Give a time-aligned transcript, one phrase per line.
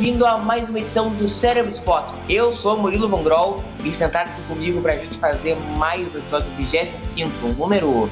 [0.00, 2.10] Bem-vindo a mais uma edição do Cérebro Spot.
[2.26, 6.18] Eu sou Murilo Von Groll e sentado aqui comigo para a gente fazer mais um
[6.18, 8.08] episódio do 25, um número,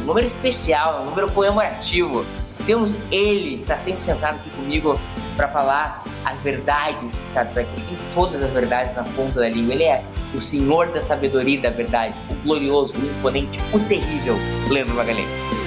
[0.00, 2.24] um número especial, um número comemorativo.
[2.64, 4.96] Temos ele, que está sempre sentado aqui comigo
[5.36, 7.68] para falar as verdades de Star Trek.
[7.72, 9.74] Ele tem todas as verdades na ponta da língua.
[9.74, 14.36] Ele é o senhor da sabedoria e da verdade, o glorioso, o imponente, o terrível
[14.70, 15.61] Leandro Magalhães.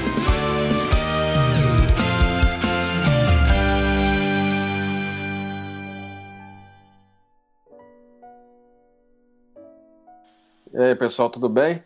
[10.78, 11.82] E aí, pessoal, tudo bem?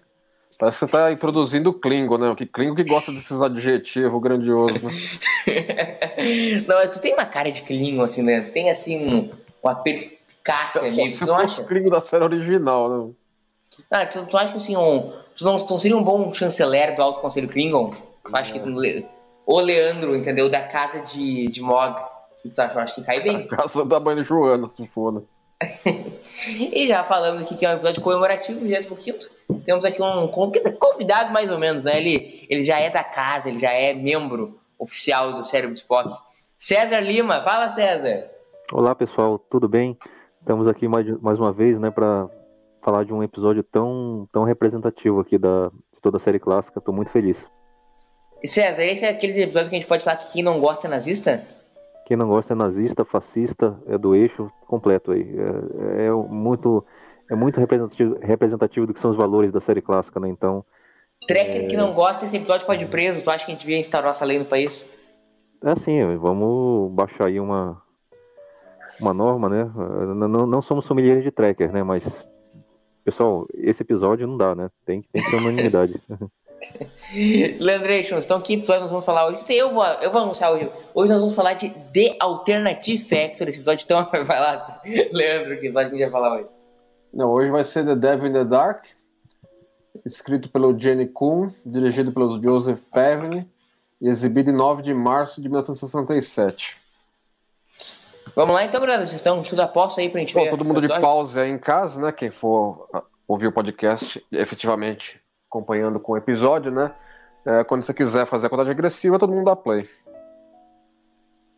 [0.58, 2.30] Parece que você está introduzindo o Klingon, né?
[2.32, 4.92] O que Klingon que gosta desses adjetivos grandiosos, né?
[6.68, 8.42] não, mas tu tem uma cara de Klingon, assim, né?
[8.42, 9.31] Tu tem, assim, um,
[9.62, 11.64] uma perspicácia meio, tu não acha?
[11.64, 13.14] Klingon da série original, né?
[13.92, 17.03] Ah, tu, tu acha que, assim, um, tu não, tu seria um bom chanceler do
[17.03, 17.94] Alto Conselho Klingon?
[18.26, 18.59] Tu acha é.
[18.59, 19.06] que
[19.46, 20.50] o Leandro, entendeu?
[20.50, 21.94] Da casa de, de Mog.
[21.94, 22.74] O que tu acha?
[22.74, 23.48] Eu acho que cai bem.
[23.52, 25.24] A casa da mãe Joana, se foda.
[26.74, 28.96] e já falando aqui que é um episódio comemorativo, 25
[29.66, 31.98] temos aqui um convidado mais ou menos, né?
[31.98, 36.16] Ele, ele já é da casa, ele já é membro oficial do Cérebro de Spock.
[36.58, 38.30] César Lima, fala César!
[38.72, 39.98] Olá pessoal, tudo bem?
[40.40, 42.30] Estamos aqui mais, mais uma vez, né, para
[42.82, 46.80] falar de um episódio tão, tão representativo aqui da, de toda a série clássica.
[46.80, 47.38] Estou muito feliz.
[48.42, 50.88] E César, esse é aqueles episódios que a gente pode falar que quem não gosta
[50.88, 51.44] é nazista?
[52.09, 55.31] Quem não gosta é nazista, fascista, é do eixo completo aí.
[56.00, 56.84] É, é muito
[57.30, 60.28] é muito representativo, representativo do que são os valores da série clássica, né?
[60.28, 60.66] Então.
[61.28, 61.68] Tracker é...
[61.68, 63.24] que não gosta desse episódio pode ir preso.
[63.24, 64.90] Tu acha que a gente devia instaurar essa lei no país?
[65.64, 67.80] É assim, vamos baixar aí uma,
[69.00, 69.72] uma norma, né?
[70.16, 71.84] Não, não somos familiares de tracker, né?
[71.84, 72.03] Mas,
[73.06, 74.68] pessoal, esse episódio não dá, né?
[74.84, 76.02] Tem, tem que ter unanimidade.
[77.59, 79.40] Leandration, então que episódio nós vamos falar hoje?
[79.50, 80.72] Eu vou, eu vou anunciar hoje.
[80.94, 84.81] Hoje nós vamos falar de The Alternative Factor, esse episódio então vai lá,
[85.12, 86.48] Leandro, que episódio a gente vai falar hoje?
[87.14, 88.86] Não, hoje vai ser The Devil in the Dark,
[90.06, 93.48] escrito pelo Jenny Kuhn, dirigido pelo Joseph Pevney
[94.02, 96.78] e exibido em 9 de março de 1967.
[98.36, 100.50] Vamos lá então, galera, vocês estão tudo a posto aí pra gente Bom, ver.
[100.52, 102.12] Todo mundo de pausa aí em casa, né?
[102.12, 102.88] Quem for
[103.28, 105.19] ouvir o podcast efetivamente
[105.50, 106.94] acompanhando com o episódio, né?
[107.44, 109.90] É, quando você quiser fazer a contagem regressiva, todo mundo dá play.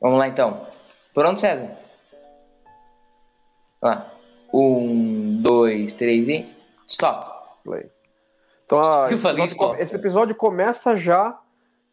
[0.02, 0.66] Vamos lá então.
[1.14, 1.78] Pronto, César?
[3.84, 4.12] Lá.
[4.54, 6.50] Um, dois, três e.
[6.88, 7.30] Stop.
[7.64, 7.92] Play.
[8.66, 9.80] Então, a, Eu falei stop.
[9.82, 11.38] esse episódio começa já,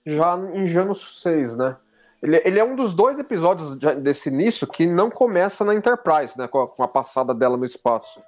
[0.07, 1.77] já em Janus 6, né?
[2.23, 6.49] Ele, ele, é um dos dois episódios desse início que não começa na Enterprise, né?
[6.49, 8.21] Com a, com a passada dela no espaço.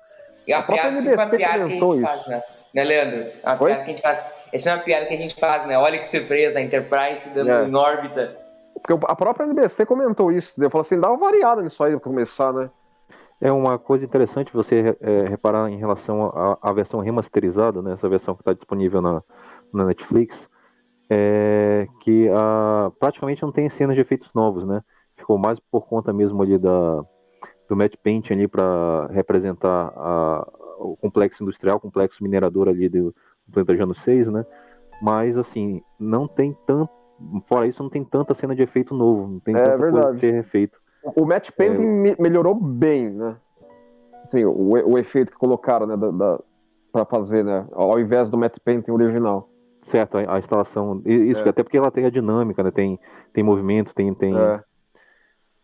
[0.47, 2.03] E a, a própria NBC comentou isso.
[2.03, 2.43] Faz, né?
[2.75, 3.31] Né, Leandro?
[3.43, 4.33] É uma piada que a gente faz.
[4.53, 5.79] Essa é uma piada que a gente faz, né?
[5.79, 7.65] Olha que surpresa, a Enterprise dando é.
[7.65, 8.37] em órbita.
[8.75, 10.53] Porque a própria NBC comentou isso.
[10.63, 12.71] Eu falou assim, dá uma variada nisso aí pra começar, né?
[13.41, 17.95] É uma coisa interessante você é, reparar em relação à, versão remasterizada, né?
[17.95, 19.23] Essa versão que está disponível na,
[19.73, 20.37] na Netflix,
[21.09, 24.83] é que a, praticamente não tem cenas de efeitos novos, né?
[25.17, 27.03] Ficou mais por conta mesmo ali da,
[27.69, 30.47] do matte paint ali para representar a,
[30.81, 33.15] o complexo industrial, o complexo minerador ali do,
[33.47, 34.45] do planeta Jano 6, né?
[35.03, 36.91] Mas, assim, não tem tanto.
[37.47, 39.93] Fora isso, não tem tanta cena de efeito novo, não tem é, tanta verdade.
[39.93, 40.79] coisa de ser refeito.
[41.03, 42.17] O Matt Painting é...
[42.19, 43.37] melhorou bem, né?
[44.23, 46.41] Assim, o, o efeito que colocaram, né, da, da
[46.93, 47.67] para fazer, né?
[47.73, 49.49] Ao invés do Matt Painting original.
[49.85, 51.03] Certo, a, a instalação.
[51.05, 51.49] Isso, é.
[51.49, 52.71] até porque ela tem a dinâmica, né?
[52.71, 52.99] Tem,
[53.33, 54.13] tem movimento, tem.
[54.15, 54.37] tem...
[54.37, 54.63] É.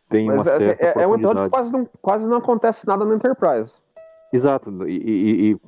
[0.08, 3.05] Tem Mas, uma assim, é, é um episódio que quase não, quase não acontece nada
[3.05, 3.73] na Enterprise.
[4.32, 5.61] Exato, e, e, e,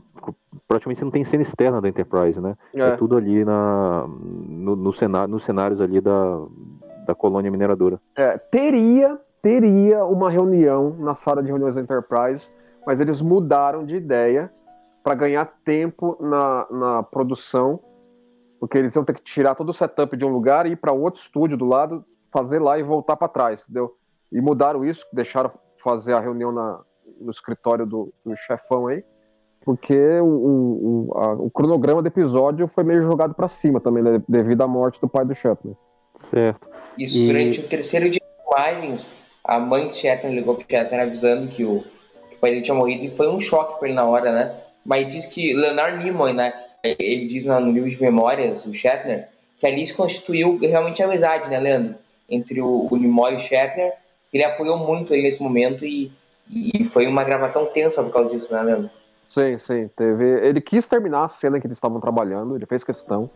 [0.66, 2.56] praticamente você não tem cena externa da Enterprise, né?
[2.74, 6.40] É, é tudo ali na, no, no cenário, nos cenários ali da,
[7.06, 8.00] da colônia mineradora.
[8.16, 12.52] É, teria, teria uma reunião na sala de reuniões da Enterprise,
[12.86, 14.52] mas eles mudaram de ideia
[15.02, 17.80] para ganhar tempo na, na produção,
[18.58, 20.92] porque eles iam ter que tirar todo o setup de um lugar e ir para
[20.92, 23.96] outro estúdio do lado, fazer lá e voltar para trás, entendeu?
[24.30, 25.50] E mudaram isso, deixaram
[25.82, 26.80] fazer a reunião na,
[27.20, 29.02] no escritório do, do chefão aí,
[29.60, 34.22] porque o, o, a, o, cronograma do episódio foi meio jogado para cima também, né,
[34.28, 35.74] devido à morte do pai do Shatner.
[36.30, 36.68] Certo.
[36.96, 37.26] Isso, e...
[37.26, 39.12] durante o terceiro dia de filmagens,
[39.44, 41.84] a mãe de Shatner ligou pro Shatner avisando que o,
[42.28, 44.54] que o pai dele tinha morrido e foi um choque para ele na hora, né?
[44.84, 46.52] Mas diz que Leonard Nimoy, né?
[46.82, 51.50] Ele diz no livro de memórias, o Shatner, que ali se constituiu realmente a amizade,
[51.50, 51.96] né, Leandro?
[52.28, 53.92] Entre o, o Nimoy e o Shatner.
[54.32, 56.12] Ele apoiou muito ele nesse momento e,
[56.50, 58.90] e foi uma gravação tensa por causa disso, né, Leandro?
[59.28, 59.90] Sim, sim.
[59.96, 60.24] Teve...
[60.46, 63.28] Ele quis terminar a cena que eles estavam trabalhando, ele fez questão.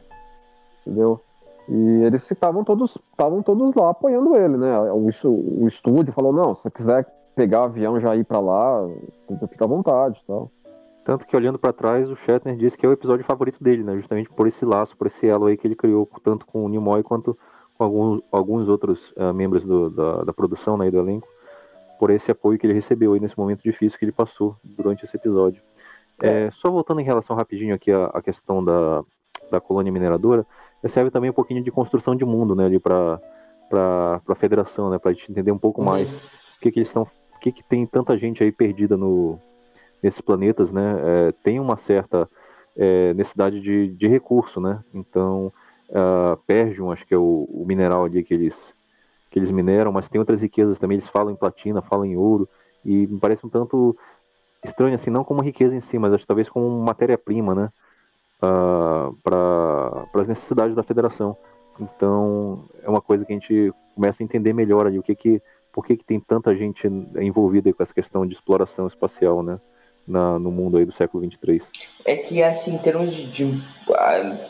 [0.86, 1.20] Entendeu?
[1.68, 4.78] E eles estavam todos, estavam todos lá apoiando ele, né?
[4.90, 8.88] O, o estúdio falou, não, se você quiser pegar o avião já ir para lá,
[9.48, 10.50] fica à vontade tal.
[11.04, 13.94] Tanto que olhando para trás, o Shatner disse que é o episódio favorito dele, né?
[13.94, 17.02] Justamente por esse laço, por esse elo aí que ele criou, tanto com o Nimoy
[17.02, 17.36] quanto
[17.76, 21.26] com alguns, alguns outros uh, membros do, da, da, produção, né, do elenco,
[22.02, 25.16] por esse apoio que ele recebeu aí nesse momento difícil que ele passou durante esse
[25.16, 25.62] episódio.
[26.20, 29.04] É, só voltando em relação rapidinho aqui à, à questão da,
[29.52, 30.44] da colônia mineradora,
[30.88, 33.20] serve também um pouquinho de construção de mundo, né, ali para
[34.28, 35.86] a federação, né, para a gente entender um pouco uhum.
[35.86, 37.04] mais o que que eles estão,
[37.36, 39.38] o que que tem tanta gente aí perdida no
[40.02, 42.28] nesses planetas, né, é, tem uma certa
[42.76, 45.52] é, necessidade de, de recurso, né, então
[45.90, 48.74] uh, Pergium, acho que é o, o, mineral ali que eles
[49.32, 52.46] que eles mineram, mas tem outras riquezas também, eles falam em platina, falam em ouro,
[52.84, 53.96] e me parece um tanto
[54.62, 57.70] estranho, assim, não como riqueza em si, mas acho talvez como matéria-prima, né,
[58.42, 61.34] uh, para as necessidades da federação.
[61.80, 65.42] Então, é uma coisa que a gente começa a entender melhor ali, o que que,
[65.72, 66.86] por que, que tem tanta gente
[67.18, 69.58] envolvida com essa questão de exploração espacial, né?
[70.04, 71.62] Na, no mundo aí do século 23.
[72.04, 73.62] É que, assim, em termos de, de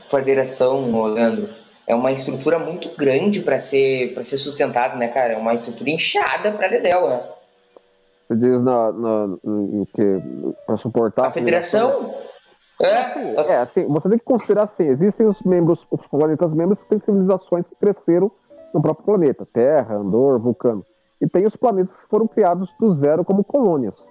[0.08, 1.50] federação, Leandro,
[1.86, 5.32] é uma estrutura muito grande para ser, ser sustentada, né, cara?
[5.32, 7.22] É uma estrutura inchada para Dedel, né?
[8.26, 10.22] Você diz na, na, no que
[10.66, 12.14] para suportar a federação?
[12.80, 16.88] É, é, assim, você tem que considerar assim, existem os membros, os planetas membros que
[16.88, 18.30] têm civilizações que cresceram
[18.72, 20.84] no próprio planeta, Terra, Andor, Vulcano.
[21.20, 24.02] E tem os planetas que foram criados do zero como colônias.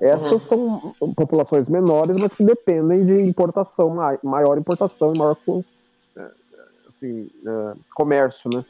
[0.00, 0.92] Essas uhum.
[0.98, 5.36] são populações menores, mas que dependem de importação, maior importação e maior
[7.02, 8.64] é, assim, é, comércio, né?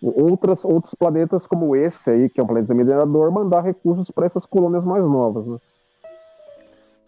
[0.00, 4.46] Outras, outros planetas como esse aí, que é um planeta minerador, mandar recursos para essas
[4.46, 5.58] colônias mais novas, né?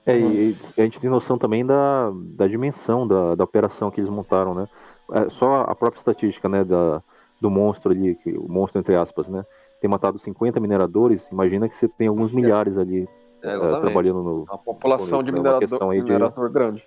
[0.07, 4.11] É, e a gente tem noção também da, da dimensão da, da operação que eles
[4.11, 4.69] montaram, né?
[5.13, 7.03] É, só a própria estatística, né, da,
[7.41, 9.45] do monstro ali, que, o monstro entre aspas, né?
[9.81, 13.09] Tem matado 50 mineradores, imagina que você tem alguns milhares ali
[13.43, 14.45] é, é, trabalhando no.
[14.49, 16.85] A população de minerador, minerador de, grande.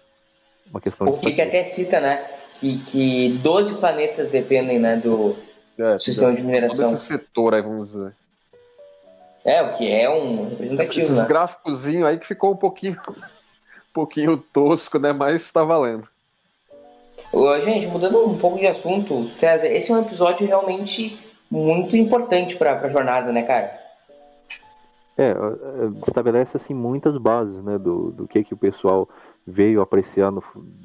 [0.73, 2.27] Uma questão o que, que até cita, né?
[2.55, 5.35] Que, que 12 planetas dependem né, do
[5.77, 6.85] é, sistema de mineração.
[6.85, 8.13] Todo esse setor aí, vamos dizer.
[9.45, 11.27] É, o que é um representativo, Esses né?
[11.27, 13.13] gráficos aí que ficou um pouquinho, um
[13.93, 15.13] pouquinho tosco, né?
[15.13, 16.07] Mas tá valendo.
[17.31, 21.19] Ô, gente, mudando um pouco de assunto, César, esse é um episódio realmente
[21.51, 23.79] muito importante para a jornada, né, cara?
[25.15, 25.35] É, é,
[26.07, 29.07] estabelece assim muitas bases, né, do, do que que o pessoal
[29.45, 30.31] veio apreciar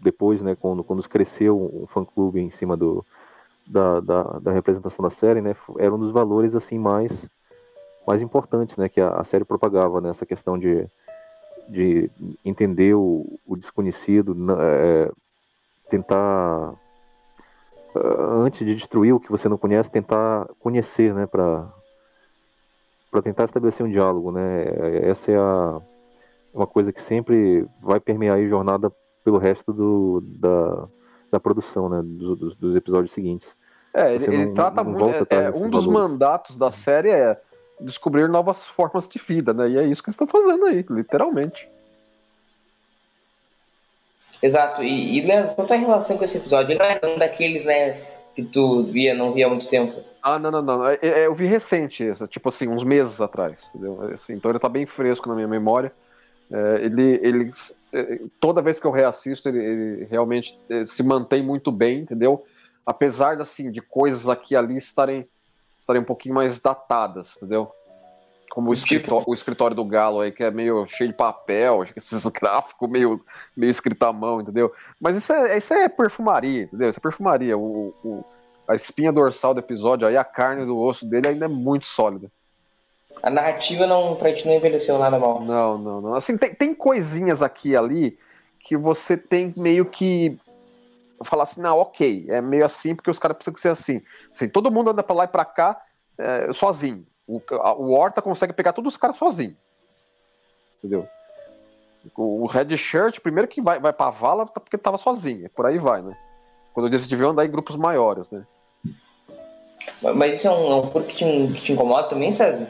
[0.03, 3.05] depois, né, quando, quando cresceu um fã-clube em cima do,
[3.67, 7.13] da, da, da, representação da série, né, era um dos valores assim mais
[8.07, 10.87] mais importantes, né, que a, a série propagava, né, essa questão de,
[11.69, 12.11] de
[12.43, 15.11] entender o, o desconhecido, é,
[15.91, 16.75] tentar
[18.45, 21.69] antes de destruir o que você não conhece, tentar conhecer, né, para
[23.11, 24.65] para tentar estabelecer um diálogo, né?
[25.03, 25.81] Essa é a,
[26.59, 28.93] uma coisa que sempre vai permear a jornada
[29.25, 30.89] pelo resto do, da,
[31.33, 32.01] da produção, né?
[32.03, 33.49] Dos, dos episódios seguintes.
[33.95, 35.27] É, ele, ele trata não muito.
[35.31, 36.11] É, é um dos valores.
[36.11, 37.41] mandatos da série é
[37.81, 39.69] descobrir novas formas de vida, né?
[39.69, 41.69] E é isso que eles estão fazendo aí, literalmente.
[44.43, 44.83] Exato.
[44.83, 48.01] E, e Leandro, quanto à relação com esse episódio, ele não é um daqueles, né,
[48.35, 50.01] que tu via, não via há muito tempo.
[50.23, 50.87] Ah, não, não, não.
[50.87, 54.11] É, é, eu vi recente tipo assim, uns meses atrás, entendeu?
[54.13, 55.93] Assim, então ele tá bem fresco na minha memória.
[56.51, 57.51] É, ele, ele,
[57.93, 62.45] é, toda vez que eu reassisto, ele, ele realmente é, se mantém muito bem, entendeu?
[62.85, 65.29] Apesar assim, de coisas aqui e ali estarem
[65.81, 67.71] estarem um pouquinho mais datadas, entendeu?
[68.51, 71.85] Como o tipo- escritório, o escritório do Galo aí, que é meio cheio de papel,
[71.95, 73.25] esses gráficos meio,
[73.57, 74.73] meio escrito à mão, entendeu?
[75.01, 76.89] Mas isso é, isso é perfumaria, entendeu?
[76.89, 77.57] Isso é perfumaria.
[77.57, 78.25] O, o,
[78.67, 82.31] a espinha dorsal do episódio aí, a carne do osso dele ainda é muito sólida.
[83.23, 85.41] A narrativa não, pra gente não envelheceu nada mal.
[85.41, 86.15] Não, não, não.
[86.15, 88.19] Assim, tem, tem coisinhas aqui e ali
[88.61, 90.39] que você tem meio que
[91.25, 94.01] falar assim, não, ok, é meio assim porque os caras precisam ser assim.
[94.33, 94.49] assim.
[94.49, 95.81] Todo mundo anda para lá e para cá
[96.17, 97.07] é, sozinho.
[97.29, 99.57] O, a, o Horta consegue pegar todos os caras sozinho.
[100.79, 101.07] entendeu?
[102.17, 106.01] O Red Shirt, primeiro que vai, vai pra vala porque tava sozinho, por aí vai,
[106.01, 106.17] né?
[106.73, 108.47] Quando eles deviam andar em grupos maiores, né?
[110.15, 112.69] Mas isso é um, é um furo que te, que te incomoda também, César?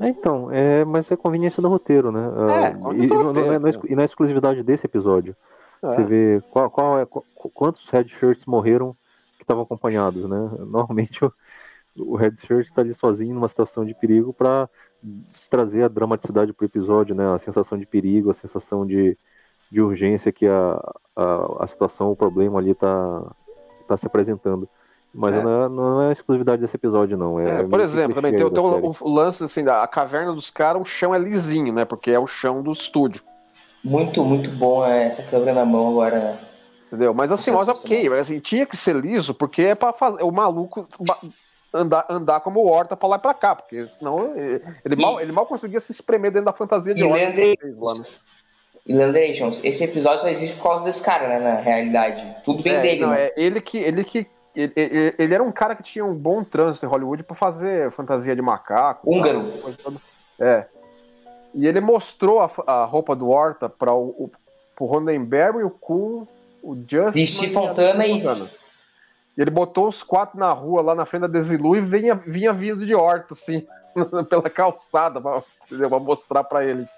[0.00, 2.20] É, então, é, mas é conveniência do roteiro, né?
[2.20, 5.34] É, Ah, e, do não- é- roteiro, não é- não é exclusividade desse episódio.
[5.82, 5.94] É.
[5.94, 7.24] Você vê qual, qual é, qu-
[7.54, 8.96] quantos Red Shirts morreram
[9.36, 10.36] que estavam acompanhados, né?
[10.66, 11.32] Normalmente o,
[11.96, 14.68] o Red Shirt está ali sozinho numa situação de perigo para
[15.50, 17.26] trazer a dramaticidade pro episódio, né?
[17.34, 19.16] A sensação de perigo, a sensação de,
[19.70, 20.80] de urgência que a,
[21.16, 23.32] a, a situação, o problema ali tá,
[23.86, 24.68] tá se apresentando.
[25.14, 25.42] Mas É.
[25.42, 27.40] não, é, não é exclusividade desse episódio, não.
[27.40, 30.32] É, É, é por exemplo, também clichê tem, tem o, lance assim, da a caverna
[30.32, 31.84] dos caras, o chão é lisinho, né?
[31.84, 33.22] Porque é o chão do estúdio.
[33.82, 36.38] Muito, muito bom é, essa câmera na mão agora, né?
[36.88, 37.12] Entendeu?
[37.14, 37.98] Mas assim, mas Sensacional.
[37.98, 40.86] ok, mas assim, tinha que ser liso, porque é pra fazer o maluco
[41.72, 45.20] andar, andar como horta pra lá e pra cá, porque senão ele, ele E- mal,
[45.20, 47.26] ele mal conseguia se espremer dentro da fantasia de horta
[47.80, 48.04] lá, né?
[48.86, 51.38] E Landrations, esse episódio só existe por causa desse cara, né?
[51.38, 52.26] Na realidade.
[52.42, 53.00] Tudo vem É, dele.
[53.02, 53.24] não, né?
[53.26, 53.76] é ele que.
[53.76, 57.22] Ele que ele, ele- ele era um cara que tinha um bom trânsito em Hollywood
[57.24, 59.08] pra fazer fantasia de macaco.
[59.10, 60.00] Húngaro.
[60.38, 60.66] É.
[61.54, 64.30] E ele mostrou a, a roupa do Horta para o,
[64.78, 66.26] o Rondenberry, o Kuhn,
[66.62, 67.20] o Justin.
[67.20, 68.12] E Steve Fontana e-
[69.36, 72.52] E ele botou os quatro na rua, lá na frente da Desilu, e vinha, vinha
[72.52, 73.64] vindo de horta, assim,
[74.28, 75.32] pela calçada, pra
[76.00, 76.88] mostrar pra eles.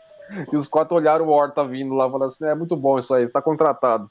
[0.53, 3.29] E os quatro olharam o horta vindo lá, falando assim: é muito bom isso aí,
[3.29, 4.11] tá contratado.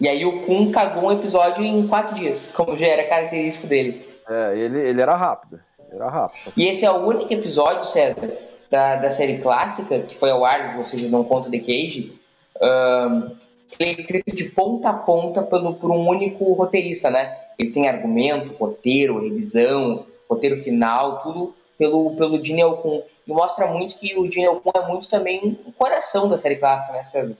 [0.00, 4.06] E aí o Kun cagou um episódio em quatro dias, como já era característico dele.
[4.28, 5.60] É, ele, ele era rápido.
[5.90, 6.52] Era rápido.
[6.56, 8.32] E esse é o único episódio, César,
[8.70, 12.12] da, da série clássica, que foi ao ar, ou seja, não conta The Cage,
[12.60, 13.30] ahn,
[13.68, 17.36] que é escrito de ponta a ponta pelo, por um único roteirista, né?
[17.58, 23.02] Ele tem argumento, roteiro, revisão, roteiro final, tudo pelo, pelo Gene Kun.
[23.26, 26.92] E mostra muito que o Gene Kun é muito também o coração da série clássica,
[26.92, 27.36] né, César?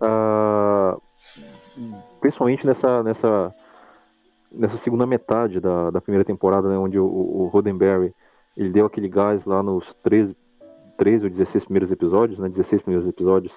[0.00, 0.96] Ah,
[2.20, 3.54] principalmente nessa, nessa,
[4.50, 8.14] nessa segunda metade da, da primeira temporada, né, onde o, o Roddenberry
[8.56, 10.36] ele deu aquele gás lá nos 13,
[10.96, 13.52] 13 ou 16 primeiros episódios, né, 16 primeiros episódios,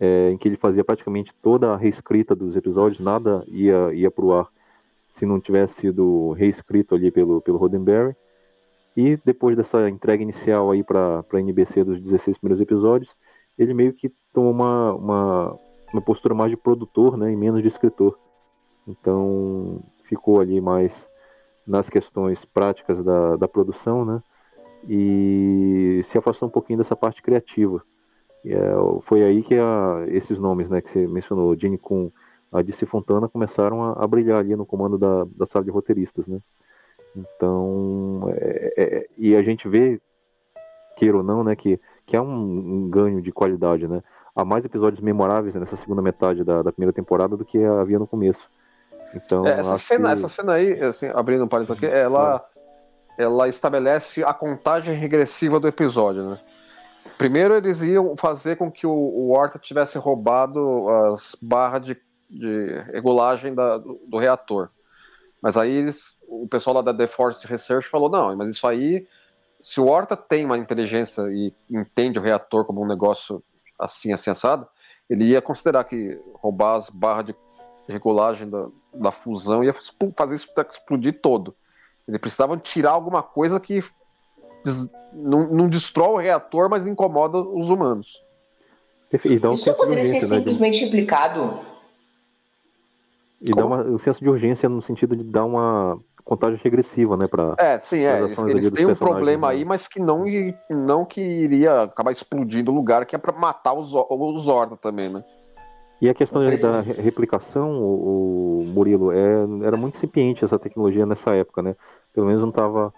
[0.00, 4.32] é, em que ele fazia praticamente toda a reescrita dos episódios, nada ia, ia pro
[4.32, 4.48] ar
[5.10, 8.16] se não tivesse sido reescrito ali pelo, pelo Roddenberry.
[8.96, 13.10] E depois dessa entrega inicial aí para a NBC dos 16 primeiros episódios,
[13.58, 15.58] ele meio que tomou uma, uma,
[15.94, 18.18] uma postura mais de produtor né, e menos de escritor.
[18.86, 21.08] Então ficou ali mais
[21.66, 24.22] nas questões práticas da, da produção né,
[24.88, 27.82] e se afastou um pouquinho dessa parte criativa.
[28.44, 32.10] E, é, foi aí que a, esses nomes né, que você mencionou, Gene Kuhn,
[32.52, 36.26] a DC Fontana, começaram a, a brilhar ali no comando da, da sala de roteiristas.
[36.26, 36.40] Né?
[37.16, 40.00] Então, é, é, e a gente vê,
[40.96, 44.02] queira ou não, né, que, que há um, um ganho de qualidade, né?
[44.36, 48.06] Há mais episódios memoráveis nessa segunda metade da, da primeira temporada do que havia no
[48.06, 48.42] começo.
[49.14, 52.44] Então, É, essa, cena, que- essa cena aí, assim, abrindo um parênteses aqui, ela,
[53.16, 56.40] ela estabelece a contagem regressiva do episódio, né?
[57.16, 61.96] Primeiro eles iam fazer com que o, o Horta tivesse roubado as barras de,
[62.28, 64.68] de regulagem da- do, do reator.
[65.40, 69.06] Mas aí eles, o pessoal lá da The Force Research falou, não, mas isso aí,
[69.62, 73.40] se o Horta tem uma inteligência e entende o reator como um negócio
[73.78, 74.66] assim, assim, assado,
[75.08, 77.34] ele ia considerar que roubar as barras de
[77.88, 79.74] regulagem da, da fusão ia
[80.16, 81.54] fazer isso explodir todo.
[82.08, 83.82] Eles precisavam tirar alguma coisa que
[84.64, 88.22] des- não, não destrói o reator, mas incomoda os humanos.
[89.24, 90.18] E dá um Isso poderia ser né?
[90.20, 91.60] de- simplesmente implicado.
[93.40, 97.26] E dá uma, o senso de urgência no sentido de dar uma contagem regressiva, né?
[97.26, 98.22] Pra, É, sim, é.
[98.22, 99.54] Eles, eles têm um problema né?
[99.54, 100.24] aí, mas que não,
[100.70, 105.08] não que iria acabar explodindo o lugar, que é pra matar os, os Horta também,
[105.10, 105.22] né?
[106.00, 111.06] E a questão da re- replicação, o, o Murilo, é, era muito incipiente essa tecnologia
[111.06, 111.76] nessa época, né?
[112.12, 112.92] Pelo menos não estava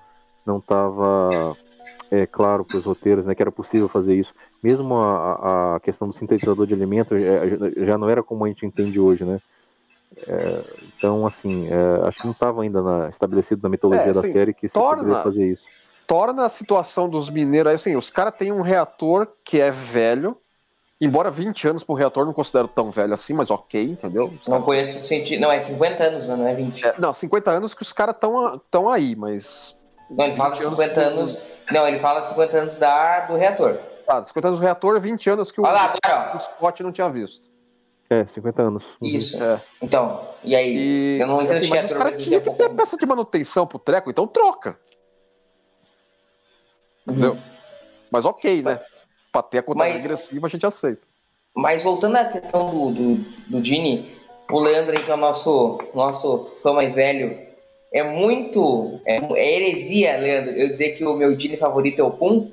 [0.46, 1.56] não tava,
[2.10, 4.32] é, claro para os roteiros né, que era possível fazer isso.
[4.62, 8.64] Mesmo a, a questão do sintetizador de elementos é, já não era como a gente
[8.64, 9.40] entende hoje, né?
[10.26, 10.64] É,
[10.96, 14.32] então, assim, é, acho que não estava ainda na- estabelecido na mitologia É, da assim,
[14.32, 15.64] série que se torna- poderia fazer isso.
[16.06, 20.36] Torna a situação dos mineiros aí, assim, os caras têm um reator que é velho,
[21.00, 24.32] embora 20 anos pro reator não considero tão velho assim, mas ok, entendeu?
[24.40, 25.40] Os Não conheço o sentido.
[25.40, 26.86] Não, é 50 anos, não é 20.
[26.86, 29.74] É, não, 50 anos que os caras estão aí, mas.
[30.08, 31.38] Não, ele fala 20 anos 50 do- anos.
[31.72, 33.78] Não, ele fala 50 anos da, do reator.
[34.06, 36.92] Ah, 50 anos do reator, 20 anos que o, Olha lá, agora, o Scott não
[36.92, 37.48] tinha visto.
[38.08, 38.84] É, 50 anos.
[39.00, 39.08] Uhum.
[39.08, 39.42] Isso.
[39.42, 39.60] É.
[39.82, 40.76] Então, e aí?
[40.76, 43.78] E, Eu não entendo assim, mas os caras tinham que ter peça de manutenção pro
[43.78, 44.78] treco, então troca.
[47.08, 47.36] Entendeu?
[48.10, 48.80] Mas ok, né?
[49.32, 51.02] Pra ter a contagem Mas- regressiva, a gente aceita.
[51.54, 53.14] Mas voltando à questão do, do,
[53.48, 54.14] do Dini,
[54.50, 57.38] o Leandro aí, que é o nosso, nosso fã mais velho,
[57.92, 59.00] é muito.
[59.06, 62.52] É, é heresia, Leandro, eu dizer que o meu Dini favorito é o Kun.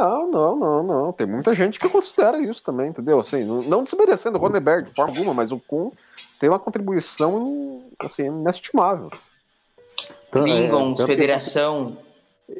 [0.00, 1.12] Não, não, não, não.
[1.12, 3.20] Tem muita gente que considera isso também, entendeu?
[3.20, 5.90] Assim, não, desmerecendo o Ronenberg de forma alguma, mas o Kuhn
[6.38, 9.10] tem uma contribuição assim, inestimável.
[10.30, 11.98] Então, é, Klingons, tanto que Federação.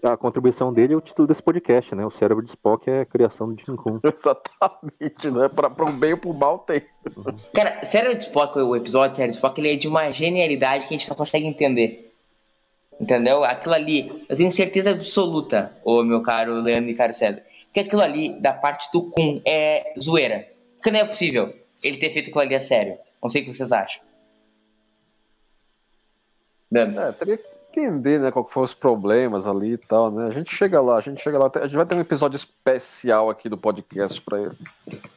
[0.02, 2.04] A contribuição dele é o título desse podcast, né?
[2.04, 3.98] O cérebro de Spock é a criação do Jim Kun.
[4.04, 5.48] Exatamente, né?
[5.48, 6.82] Pra, pra um bem ou pro mal tem.
[7.54, 10.94] Cara, sério de Spock, o episódio sério de Spock, ele é de uma genialidade que
[10.94, 12.09] a gente não consegue entender.
[13.00, 13.42] Entendeu?
[13.44, 17.42] Aquilo ali, eu tenho certeza absoluta, ô meu caro Leandro e caro César,
[17.72, 20.46] que aquilo ali, da parte do Kun, é zoeira.
[20.76, 22.98] Porque não é possível ele ter feito aquilo ali a sério.
[23.22, 24.02] Não sei o que vocês acham.
[26.70, 27.00] Leandro.
[27.00, 30.26] É, teria que entender, né, qual que foram os problemas ali e tal, né?
[30.26, 31.50] A gente chega lá, a gente chega lá.
[31.54, 34.56] A gente vai ter um episódio especial aqui do podcast pra ele.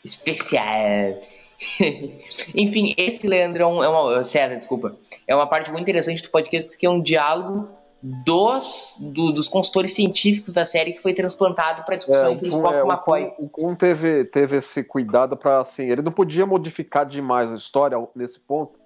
[0.03, 1.21] especial.
[2.55, 4.23] Enfim, esse Leandrão é uma.
[4.23, 4.95] César, desculpa.
[5.27, 7.67] É uma parte muito interessante do podcast porque é um diálogo
[8.01, 12.57] dos, do- dos consultores científicos da série que foi transplantado para discussão entre o Kuhn-
[12.59, 13.33] Spock é, e McCoy.
[13.39, 17.97] O Kuhn teve, teve esse cuidado para assim, ele não podia modificar demais a história
[18.13, 18.77] nesse ponto,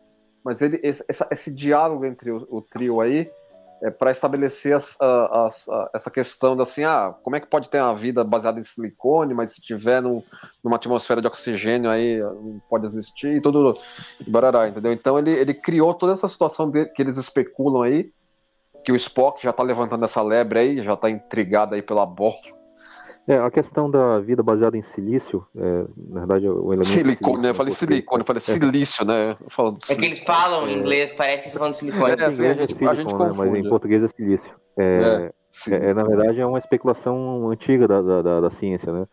[0.43, 3.29] mas ele esse, essa- esse diálogo entre o, o trio aí
[3.83, 7.69] é para estabelecer as- a- a- essa questão da assim, ah, como é que pode
[7.69, 10.21] ter uma vida baseada em silicone, mas se tiver num-
[10.63, 13.73] numa atmosfera de oxigênio aí não pode existir e tudo
[14.27, 14.91] barará, entendeu?
[14.91, 18.11] Então ele, ele criou toda essa situação de- que eles especulam aí,
[18.83, 22.35] que o Spock já tá levantando essa lebre aí, já tá intrigado aí pela bola.
[23.27, 26.85] É, a questão da vida baseada em silício, é, na verdade, o elemento.
[26.85, 27.49] Silicone, né?
[27.49, 29.35] Eu silício, falei silicone, eu falei silício, né?
[29.49, 32.11] Falo É que eles falam em inglês, parece que estão falando de silicone.
[32.11, 34.49] É, assim, a gente- silicone, a gente né, mas em português é silício.
[34.77, 35.31] É,
[35.69, 39.05] é, é, na verdade, é uma especulação antiga da, da, da- da ciência, né?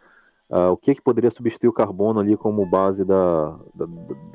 [0.49, 3.87] Ah, o que, que poderia substituir o carbono ali como base da, da,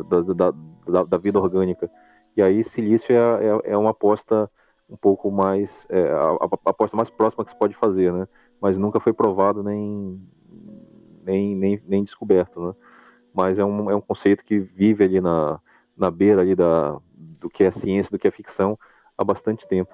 [0.10, 0.53] da, da,
[0.88, 1.89] da- da vida orgânica?
[2.36, 4.51] E aí, silício é, é, é uma aposta
[4.89, 5.71] um pouco mais.
[5.88, 8.27] é, a, a- a aposta mais próxima que se pode fazer, né?
[8.62, 10.22] Mas nunca foi provado nem,
[11.24, 12.74] nem, nem, nem descoberto, né?
[13.34, 15.60] Mas é um, é um conceito que vive ali na,
[15.95, 16.98] na beira ali da,
[17.41, 18.78] do que é ciência, do que é ficção
[19.17, 19.93] há bastante tempo.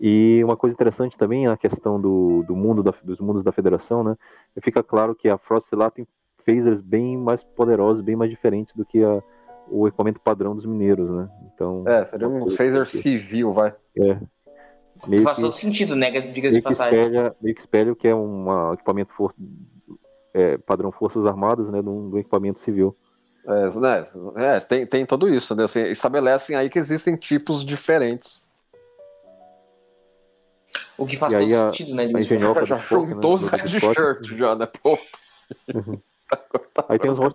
[0.00, 3.52] E uma coisa interessante também é a questão do, do mundo da, dos mundos da
[3.52, 4.16] federação, né?
[4.62, 6.06] Fica claro que a Frota Estelar tem
[6.44, 9.22] phasers bem mais poderosos, bem mais diferentes do que a,
[9.68, 11.28] o equipamento padrão dos mineiros, né?
[11.52, 13.74] Então, É, seria um phaser civil, vai.
[15.08, 16.10] Meio Faz que, todo sentido, né?
[16.10, 16.98] Diga-se de meio que passagem.
[16.98, 19.34] espelha, meio que espelha o que é um equipamento for,
[20.32, 21.78] é, padrão Forças Armadas, né?
[21.80, 22.96] De de um equipamento civil.
[23.46, 24.06] É, né?
[24.36, 25.64] É, tem, tem tudo isso, né?
[25.64, 28.44] Assim, estabelecem aí que existem tipos diferentes.
[30.98, 32.04] O que faz E todo aí a- sentido, né?
[32.04, 33.94] A de engenhoca Já do né, juntou os do- do red Scott.
[33.94, 34.66] shirt já, né?
[34.82, 34.98] Pô,
[36.88, 37.34] Aí tem os Agora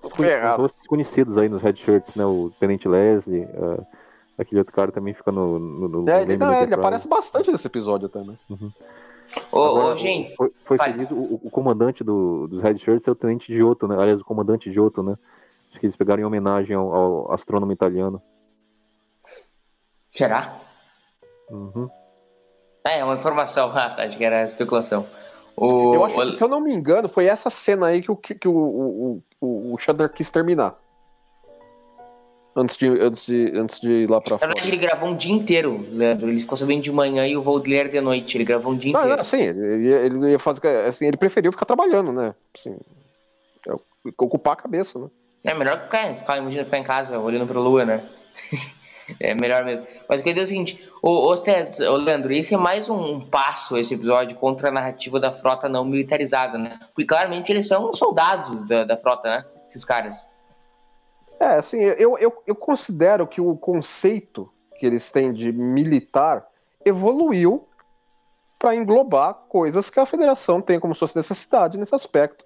[0.58, 2.25] rostos, conhecidos aí nos red shirts, né?
[2.25, 3.84] O Tenente Leslie, ah,
[4.39, 5.60] aquele outro cara também fica no.
[5.60, 8.36] no, no É, ele, não, do ele aparece bastante nesse episódio até, né?
[9.52, 13.12] Ô, ô, Agora, gente, Foi, foi feliz, o, o comandante do, dos Red Shirts é
[13.12, 13.95] o Tenente Giotto, né?
[13.99, 15.15] Aliás, o comandante Giotto, né?
[15.45, 18.21] Acho que eles pegaram em homenagem ao, ao astrônomo italiano.
[20.12, 20.60] será?
[21.49, 21.89] Uhum.
[22.88, 25.06] É, é uma informação, ah, tá, acho que era especulação.
[25.56, 28.12] O, Eu acho o- que, se eu não me engano, foi essa cena aí que
[28.12, 30.75] o, que, o, o, o, o Shudder quis terminar.
[32.55, 34.51] Antes de, antes de, antes de ir lá pra Na fora.
[34.53, 36.29] verdade, ele gravou um dia inteiro, Leandro.
[36.29, 38.35] Ele ficou sabendo de manhã e o voo dele era de noite.
[38.38, 39.17] Ele gravou um dia Não, inteiro.
[39.17, 40.67] não, sim, ele ia, ele ia fazer.
[40.88, 42.33] Assim, ele preferiu ficar trabalhando, né?
[42.57, 42.75] Assim,
[43.67, 43.73] é,
[44.17, 45.07] ocupar a cabeça, né?
[45.43, 48.03] É melhor que ficar, ficar, imagina ficar em casa olhando pra lua, né?
[49.21, 49.85] é melhor mesmo.
[50.09, 52.57] Mas o que eu digo é o seguinte, ô, ô, César, ô Leandro, esse é
[52.57, 56.77] mais um, um passo, esse episódio, contra a narrativa da frota não militarizada, né?
[56.93, 59.45] Porque claramente eles são soldados da, da frota, né?
[59.69, 60.27] Esses caras.
[61.39, 66.45] É, assim, eu, eu, eu considero que o conceito que eles têm de militar
[66.86, 67.65] evoluiu
[68.58, 72.43] para englobar coisas que a federação tem como sua necessidade nesse aspecto.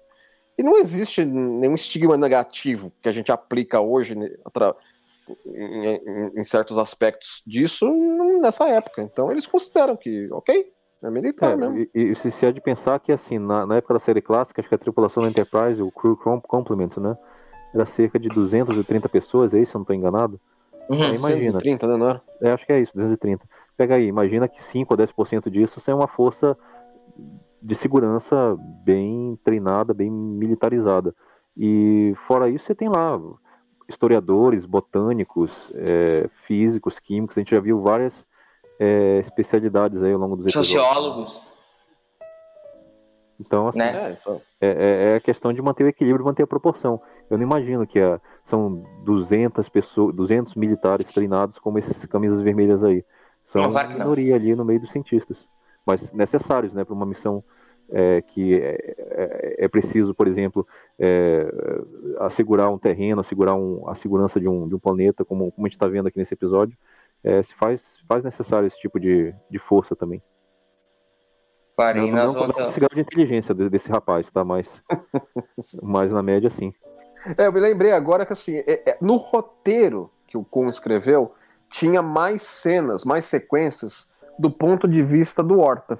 [0.56, 4.30] E não existe nenhum estigma negativo que a gente aplica hoje né,
[5.46, 7.90] em, em- certos aspectos disso
[8.40, 9.02] nessa época.
[9.02, 11.78] Então eles consideram que, ok, é militar É, mesmo.
[11.78, 14.60] e, e se se é de pensar que, assim, na, na época da série clássica,
[14.60, 17.16] acho que a tripulação da Enterprise, o Crew Com- Complement, né?
[17.74, 19.72] Era cerca de 230 pessoas, é isso?
[19.72, 20.40] Se eu não estou enganado?
[20.88, 21.02] Uhum.
[21.02, 21.52] Aí imagina.
[21.52, 22.22] 130, né, não era?
[22.40, 23.44] É, acho que é isso, 230.
[23.76, 26.56] Pega aí, imagina que 5 ou 10% disso é uma força
[27.60, 31.14] de segurança bem treinada, bem militarizada.
[31.56, 33.18] E fora isso, você tem lá
[33.88, 38.14] historiadores, botânicos, é, físicos, químicos, a gente já viu várias
[38.78, 40.72] é, especialidades aí ao longo dos episódios.
[40.72, 41.54] Sociólogos.
[43.40, 44.10] Então, assim, Né?
[44.10, 44.40] É, então.
[44.60, 47.00] é, é, é questão de manter o equilíbrio, manter a proporção.
[47.30, 52.82] Eu não imagino que a- são 200 pessoas, 200 militares treinados como esses camisas vermelhas
[52.84, 53.04] aí.
[53.46, 53.88] São Não, uma não.
[53.90, 55.38] minoria ali no meio dos cientistas,
[55.86, 57.42] mas necessários, né, para uma missão
[57.90, 60.66] é, que é, é- é preciso, por exemplo,
[60.98, 61.46] é,
[62.20, 65.68] assegurar um terreno, assegurar um- a segurança de um, de um planeta, como, como a
[65.68, 66.76] gente está vendo aqui nesse episódio.
[67.22, 70.22] é, se faz, faz necessário esse tipo de, de força também.
[71.76, 74.44] Claro, Não, e não, não vamos esse grau de inteligência de- desse rapaz, tá?
[74.44, 74.68] Mas,
[75.82, 76.72] mas na média, sim.
[77.38, 81.34] É, eu me lembrei agora que assim, é- é, no roteiro que o Kuhn escreveu,
[81.70, 85.98] tinha mais cenas, mais sequências do ponto de vista do Horta.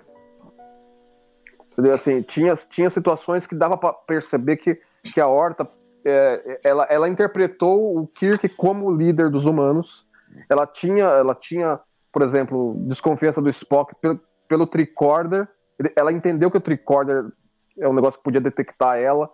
[1.72, 1.94] Entendeu?
[1.94, 5.68] Assim, tinha, tinha situações que dava para perceber que, que a Horta
[6.04, 10.04] é, ela, ela interpretou o Kirk como líder dos humanos.
[10.48, 11.80] Ela tinha, ela tinha,
[12.12, 15.48] por exemplo, desconfiança do Spock pelo, pelo tricorder.
[15.96, 17.24] Ela entendeu que o tricorder
[17.78, 19.30] é um negócio que podia detectar ela.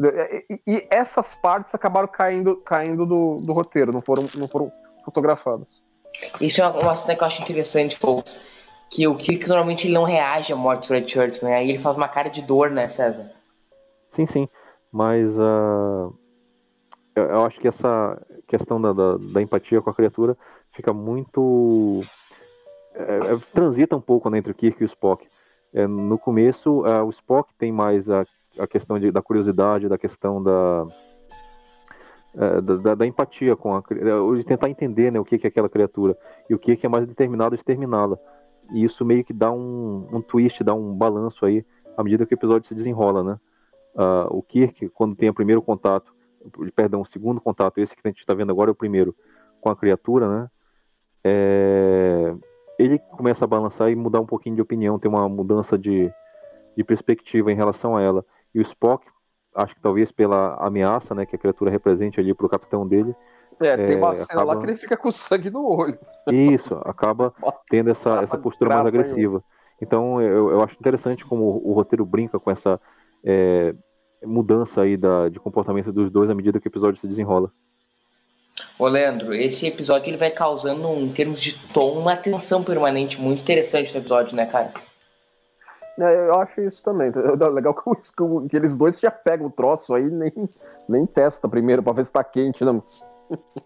[0.00, 4.72] E, e- essas partes acabaram caindo, caindo do, do roteiro, não foram, não foram
[5.04, 5.82] fotografadas.
[6.40, 8.42] Isso é uma, uma cena que eu acho interessante, folks.
[8.90, 11.56] Que o Kirk normalmente ele não reage à morte do Red Shirts, né?
[11.56, 13.30] Aí ele faz uma cara de dor, né, César?
[14.10, 14.48] Sim, sim.
[14.90, 16.10] Mas ah,
[17.16, 20.36] eu, eu acho que essa questão da, da, da empatia com a criatura
[20.72, 22.00] fica muito.
[22.94, 25.26] é, é, transita um pouco né, entre o Kirk e o Spock.
[25.72, 28.26] É, no começo, ah, o Spock tem mais a,
[28.58, 30.84] a questão de- da curiosidade, da questão da,
[32.34, 35.68] é, da, da- empatia com a é, de tentar entender né, o que é aquela
[35.68, 36.16] criatura
[36.48, 38.18] e o que que é mais determinado exterminá-la.
[38.72, 41.64] E isso meio que dá um, um twist, dá um balanço aí
[41.96, 43.40] à medida que o episódio se desenrola, né?
[43.94, 46.14] Ah, o Kirk, quando tem o primeiro contato,
[46.74, 49.14] perdão, o segundo contato, esse que a gente está vendo agora é o primeiro,
[49.60, 50.50] com a criatura, né?
[51.24, 52.34] É,
[52.78, 56.10] ele começa a balançar e mudar um pouquinho de opinião, tem uma mudança de,
[56.76, 58.24] de perspectiva em relação a ela.
[58.54, 59.06] E o Spock,
[59.54, 63.14] acho que talvez pela ameaça, né, que a criatura represente ali para o capitão dele,
[63.60, 65.98] É, tem uma É, cena acaba- lá que ele fica com sangue no olho.
[66.30, 67.34] isso acaba
[67.68, 68.88] tendo essa, essa postura mais hein?
[69.00, 69.44] agressiva.
[69.80, 72.80] Então eu, eu acho interessante como o, o roteiro brinca com essa
[73.24, 73.74] é,
[74.24, 77.50] mudança aí da, de comportamento dos dois à medida que o episódio se desenrola.
[78.78, 83.40] Ô, Leandro, esse episódio ele vai causando, em termos de tom, uma tensão permanente muito
[83.42, 84.72] interessante no episódio, né, cara?
[86.04, 87.12] É, eu acho isso também.
[87.14, 90.32] É legal que, que que eles dois já pegam o troço aí e nem,
[90.88, 92.82] nem testa primeiro pra ver se tá quente, não.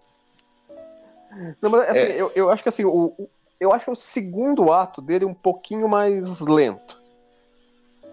[1.61, 2.21] Não, mas assim, É.
[2.21, 3.29] eu, eu acho que assim, o, o-
[3.61, 6.99] eu acho o segundo ato dele um pouquinho mais lento.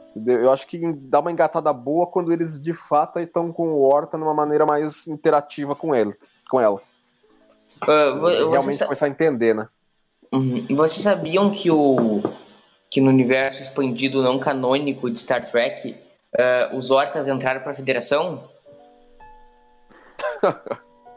[0.10, 0.42] Entendeu?
[0.42, 4.18] Eu acho que dá uma engatada boa quando eles de fato estão com o Horta
[4.18, 6.14] numa maneira mais interativa com ele,
[6.50, 6.80] com ela.
[7.86, 9.68] Vocês realmente começar a entender, né?
[10.34, 10.66] Uhum.
[10.70, 12.22] E vocês sabiam que o
[12.94, 15.96] que no universo expandido não canônico de Star Trek,
[16.38, 18.48] ah, os Hortas entraram para a Federação?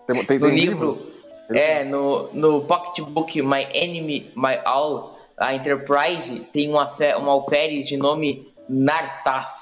[0.06, 1.12] Tem, tem, No tem livro,
[1.50, 7.96] é, no, no Pocketbook My Enemy, My All, a Enterprise tem uma, uma alferes de
[7.96, 9.52] nome Nartaf,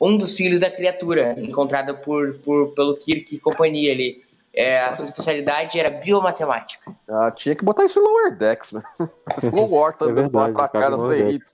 [0.00, 4.23] um dos filhos da criatura, encontrada por, por, pelo Kirk e companhia ali.
[4.56, 6.92] É, a sua especialidade era biomatemática.
[7.08, 8.84] Ah, tinha que botar isso no Lower Decks, mano.
[9.36, 11.52] Esse o Horta É andando pra lá verdade, pra cá Lower derritas.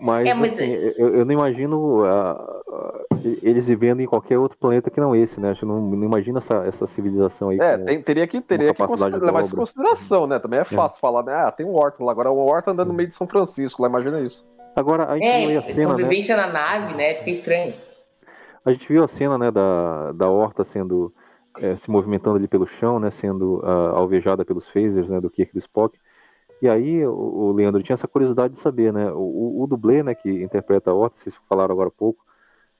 [0.00, 3.00] Mas, É, mas assim, eu, eu não imagino ah, ah,
[3.42, 5.50] eles vivendo em qualquer outro planeta que não esse, né?
[5.50, 7.58] Acho que não, não imagino essa, essa civilização aí.
[7.60, 10.38] É, com- tem- teria que, teria que levar isso em consideração, né?
[10.38, 11.34] Também é fácil falar, né?
[11.34, 12.12] Ah, tem um Horta lá.
[12.12, 14.42] Agora o Horta andando no meio de São Francisco lá, imagina isso.
[14.74, 15.84] Agora, a gente viu aí É, a cena, né?
[15.90, 17.14] convivência na nave, né?
[17.16, 17.74] Fica estranho.
[18.64, 21.12] A gente viu a cena, né, da, da Horta sendo
[21.58, 25.52] é, se movimentando ali pelo chão, né, sendo ah, alvejada pelos phasers, né, do Kirk
[25.52, 25.98] do Spock.
[26.62, 30.02] E aí o, o Leandro tinha essa curiosidade de saber, né, o, o, o dublê,
[30.02, 32.24] né, que interpreta a Horta, vocês falaram agora há pouco,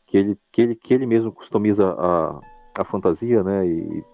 [0.07, 2.41] que ele, que ele, que ele mesmo customiza a,
[2.79, 4.05] a fantasia, né, e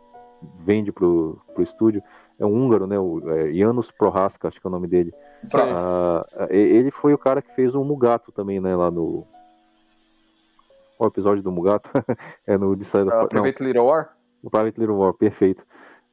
[0.60, 2.02] vende pro, pro estúdio,
[2.38, 5.12] é um húngaro, né, o é, Janusz Prohaska, acho que é o nome dele.
[5.54, 9.26] Ah, ele foi o cara que fez o Mugato também, né, lá no...
[10.98, 11.90] É o episódio do Mugato?
[12.46, 14.15] é no de Saída Uh, não, Private Little War?
[14.46, 15.62] O Private Little War, perfeito.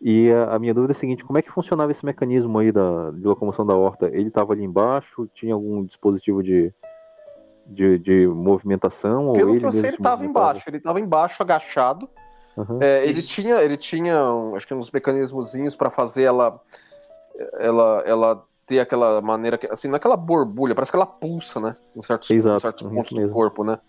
[0.02, 2.72] E a, a minha dúvida é a seguinte, como é que funcionava esse mecanismo aí
[2.72, 4.08] da, de locomoção da horta?
[4.08, 6.74] Ele estava ali embaixo, tinha algum dispositivo de,
[7.68, 9.28] de, de movimentação?
[9.28, 10.48] ou Pelo ele que eu sei, ele se tava movimentava?
[10.48, 10.70] embaixo.
[10.70, 12.10] Ele tava embaixo, agachado.
[12.58, 12.80] Aham.
[12.82, 13.28] É, ele Isso.
[13.30, 14.20] tinha, ele tinha,
[14.56, 16.60] acho que uns mecanismozinhos pra fazer ela,
[17.60, 21.60] ela, ela ter aquela maneira, que- assim, não é aquela borbulha, parece que ela pulsa,
[21.60, 21.74] né?
[21.96, 23.80] Em certos, Exato, em certos uhum, pontos do corpo, né?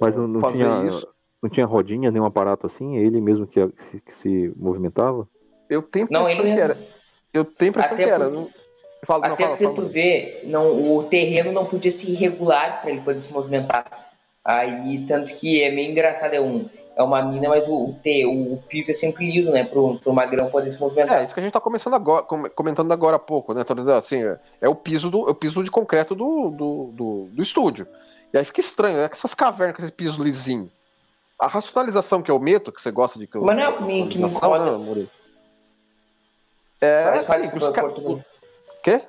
[0.00, 1.13] Mas não, não fazer tinha, isso.
[1.44, 2.96] Não tinha rodinha, nenhum aparato assim?
[2.96, 5.28] É ele mesmo que, que, se, que se movimentava?
[5.68, 6.60] Eu tenho a Não, ele que mesmo.
[6.60, 6.78] era.
[7.32, 8.24] Eu tenho impressão Até que era.
[8.24, 8.64] porque- não-
[9.06, 12.90] Fala, Até não, fala, porque tu vê, não, o terreno não podia ser irregular para
[12.90, 13.84] ele poder se movimentar.
[14.42, 18.24] Aí, tanto que é meio engraçado, é, um, é uma mina, mas o, o, te,
[18.24, 19.62] o piso é sempre liso, né?
[19.62, 21.20] Pro, pro magrão poder se movimentar.
[21.20, 23.62] É, isso que a gente tá começando agora, com- comentando agora há pouco, né?
[23.62, 27.28] Dizendo assim, é, é o piso do, é o piso de concreto do, do, do,
[27.30, 27.86] do estúdio.
[28.32, 29.08] E aí fica estranho, né?
[29.08, 30.66] Com essas cavernas, com esse piso lisinho.
[31.44, 33.42] A racionalização que eu meto, que você gosta de que eu.
[33.42, 34.94] Mas não é o que me- racionalização, incomoda.
[35.00, 35.06] né?
[36.80, 38.24] É, Fala- assim, os desculpa, ca- cortou mim.
[38.82, 39.00] quê?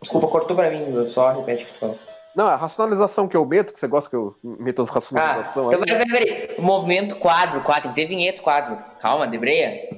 [0.00, 1.98] Desculpa, cortou pra mim, só repete o que tu falou.
[2.34, 5.74] Não, a racionalização que eu meto, que você gosta que eu meto as Ah, racionalizações
[5.74, 6.06] então aí.
[6.06, 6.54] peraí, peraí.
[6.60, 8.78] Momento quadro, quadro, tem que ter vinheta quadro.
[8.98, 9.90] Calma, debreia.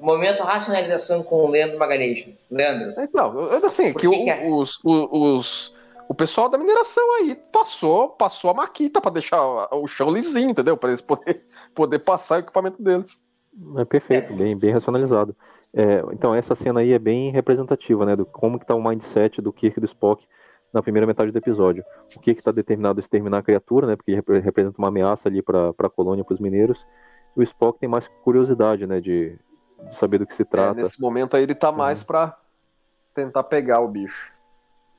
[0.00, 2.24] Momento racionalização com o Leandro Magalhães.
[2.50, 4.46] Leandro, Então, eu- assim, Por que, que o- que é?
[4.48, 5.74] os, o- os,
[6.08, 9.40] o pessoal da mineração aí passou, passou a maquita pra deixar
[9.74, 10.76] o chão lisinho, entendeu?
[10.76, 13.24] Pra eles poder, poder passar o equipamento deles.
[13.78, 15.34] É perfeito, bem, bem racionalizado.
[15.74, 19.40] É, então, essa cena aí é bem representativa, né, do como que tá o mindset
[19.42, 20.26] do Kirk e do Spock
[20.72, 21.82] na primeira metade do episódio.
[22.16, 25.42] O Kirk está determinado a exterminar a criatura, né, porque repre- representa uma ameaça ali
[25.42, 26.78] para a colônia, para os mineiros.
[27.36, 29.38] E o Spock tem mais curiosidade, né, de,
[29.90, 30.74] de saber do que se É, trata.
[30.74, 32.36] nesse momento aí ele tá mais pra
[33.14, 34.32] tentar pegar o bicho.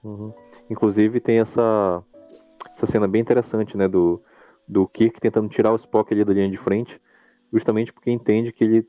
[0.03, 0.33] Uhum.
[0.69, 2.03] Inclusive tem essa,
[2.75, 4.21] essa cena bem interessante, né, do,
[4.67, 6.99] do Kirk tentando tirar o Spock ali da linha de frente,
[7.51, 8.87] justamente porque entende que ele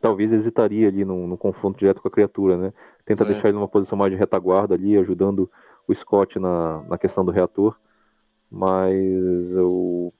[0.00, 2.72] talvez hesitaria ali no, confronto direto com a criatura, né?
[3.04, 3.32] Tenta Sim.
[3.32, 5.50] deixar ele numa posição mais de retaguarda ali, ajudando
[5.88, 7.76] o Scott na, na questão do reator,
[8.50, 8.94] mas
[9.56, 10.12] o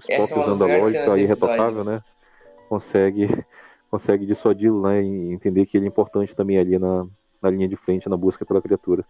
[0.00, 2.02] Spock é usando a lógica irretocável, né?
[2.68, 3.26] Consegue,
[3.90, 5.02] consegue dissuadi-lo, né?
[5.02, 7.06] E entender que ele é importante também ali na,
[7.42, 9.04] na linha de frente, na busca pela criatura.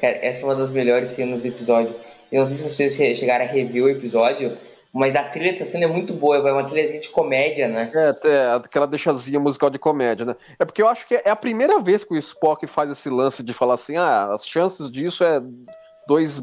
[0.00, 1.94] Cara, essa é uma das melhores cenas do episódio.
[2.30, 4.56] Eu não sei se vocês che- chegaram a rever o episódio,
[4.92, 7.90] mas a trilha dessa cena é muito boa, é uma trilhazinha de comédia, né?
[7.94, 10.34] É, até aquela deixazinha musical de comédia, né?
[10.58, 13.42] É porque eu acho que é a primeira vez que o Spock faz esse lance
[13.42, 15.40] de falar assim: ah, as chances disso é
[16.08, 16.42] 2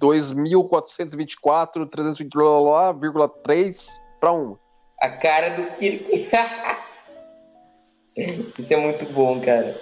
[0.00, 3.86] 2.424, 320,3
[4.18, 4.56] para 1.
[5.00, 6.10] A cara do Kirk.
[8.58, 9.78] Isso é muito bom, cara.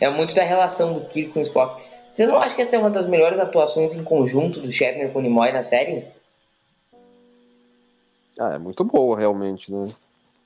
[0.00, 1.82] É muito da relação do Kirk com o Spock.
[2.12, 5.18] Vocês não acham que essa é uma das melhores atuações em conjunto do Shatner com
[5.18, 6.06] o Nimoy na série?
[8.38, 9.88] Ah, é muito boa, realmente, né?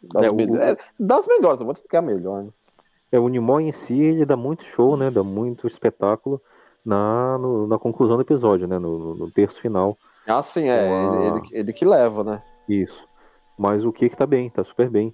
[0.03, 2.51] Das, É, o- me- é, das melhores, não vou dizer que é a melhor, né?
[3.11, 5.11] É, o Nimoy em si, ele dá muito show, né?
[5.11, 6.41] Dá muito espetáculo
[6.85, 8.79] na, no- na conclusão do episódio, né?
[8.79, 9.97] No, no- no terço final.
[10.27, 12.43] Ah, sim, é ele, ele, ele que leva, né?
[12.69, 13.07] Isso.
[13.57, 15.13] Mas o Kirk tá bem, tá super bem.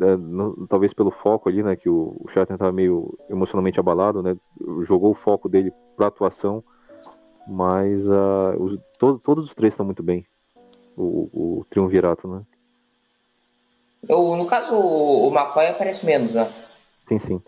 [0.00, 1.74] É, não- talvez pelo foco ali, né?
[1.76, 4.36] Que o, o Shatner tava meio emocionalmente abalado, né?
[4.84, 6.62] Jogou o foco dele pra atuação.
[7.46, 10.26] Mas ah, os- to- todos os três estão muito bem.
[10.96, 12.42] O, o triunvirato, né?
[14.08, 16.50] Eu, no caso, o, o McCoy aparece menos, né?
[17.08, 17.42] Sim, sim.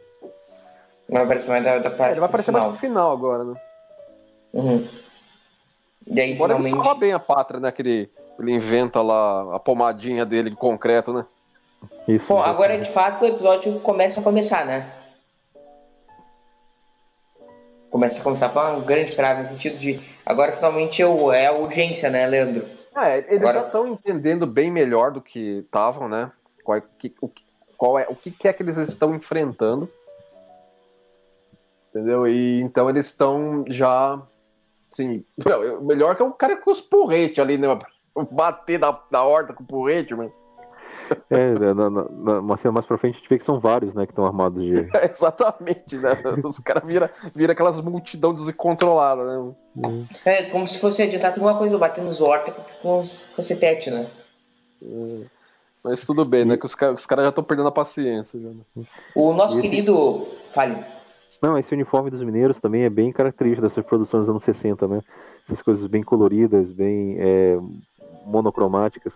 [1.09, 2.63] Não aparece mais da, da É, parte ele vai aparecer final.
[2.69, 3.61] mais pro final agora, né?
[4.53, 4.89] Uhum.
[6.07, 6.85] E aí, Embora ele finalmente...
[6.85, 7.71] salva bem a pátria, né?
[7.73, 11.27] Que ele, ele inventa lá a pomadinha dele de concreto, né?
[12.09, 12.27] Isso.
[12.27, 14.91] Bom, agora de fato o episódio começa a começar, né?
[17.91, 21.53] Começa a começar, foi uma grande frase no sentido de agora finalmente eu, é a
[21.53, 22.67] urgência, né, Leandro?
[22.97, 26.33] É, eles Agora- já estão entendendo bem melhor do que estavam, né?
[26.65, 27.45] Qual é, que- o, que-
[27.77, 29.89] qual é, o que, é que eles estão enfrentando.
[31.91, 32.27] Entendeu?
[32.27, 34.21] E então eles estão já.
[35.47, 37.69] Eu- melhor que o cara com os porretes ali, né?
[38.33, 40.33] Bater na, na horta com o porrete, mano.
[41.31, 43.93] É, na, na, na- uma cena mais pra frente a gente vê que são vários,
[43.95, 44.07] né?
[44.07, 44.73] Que estão armados de.
[45.05, 46.11] Exatamente, né?
[46.45, 49.55] Os caras viram vira aquelas multidão descontrolada, né?
[50.25, 54.09] É como se fosse adiantasse alguma coisa, bater nos horta com, com os cacetete, né?
[55.85, 56.57] Mas tudo bem, né?
[56.57, 58.41] Que os, os caras já estão perdendo a paciência.
[58.41, 58.85] Já, né?
[59.15, 60.27] O nosso Esse- querido.
[60.51, 60.85] Fale.
[61.43, 65.01] Não, esse uniforme dos mineiros também é bem característico dessas produções dos anos 60, né?
[65.47, 67.59] Essas coisas bem coloridas, bem é,
[68.25, 69.15] monocromáticas.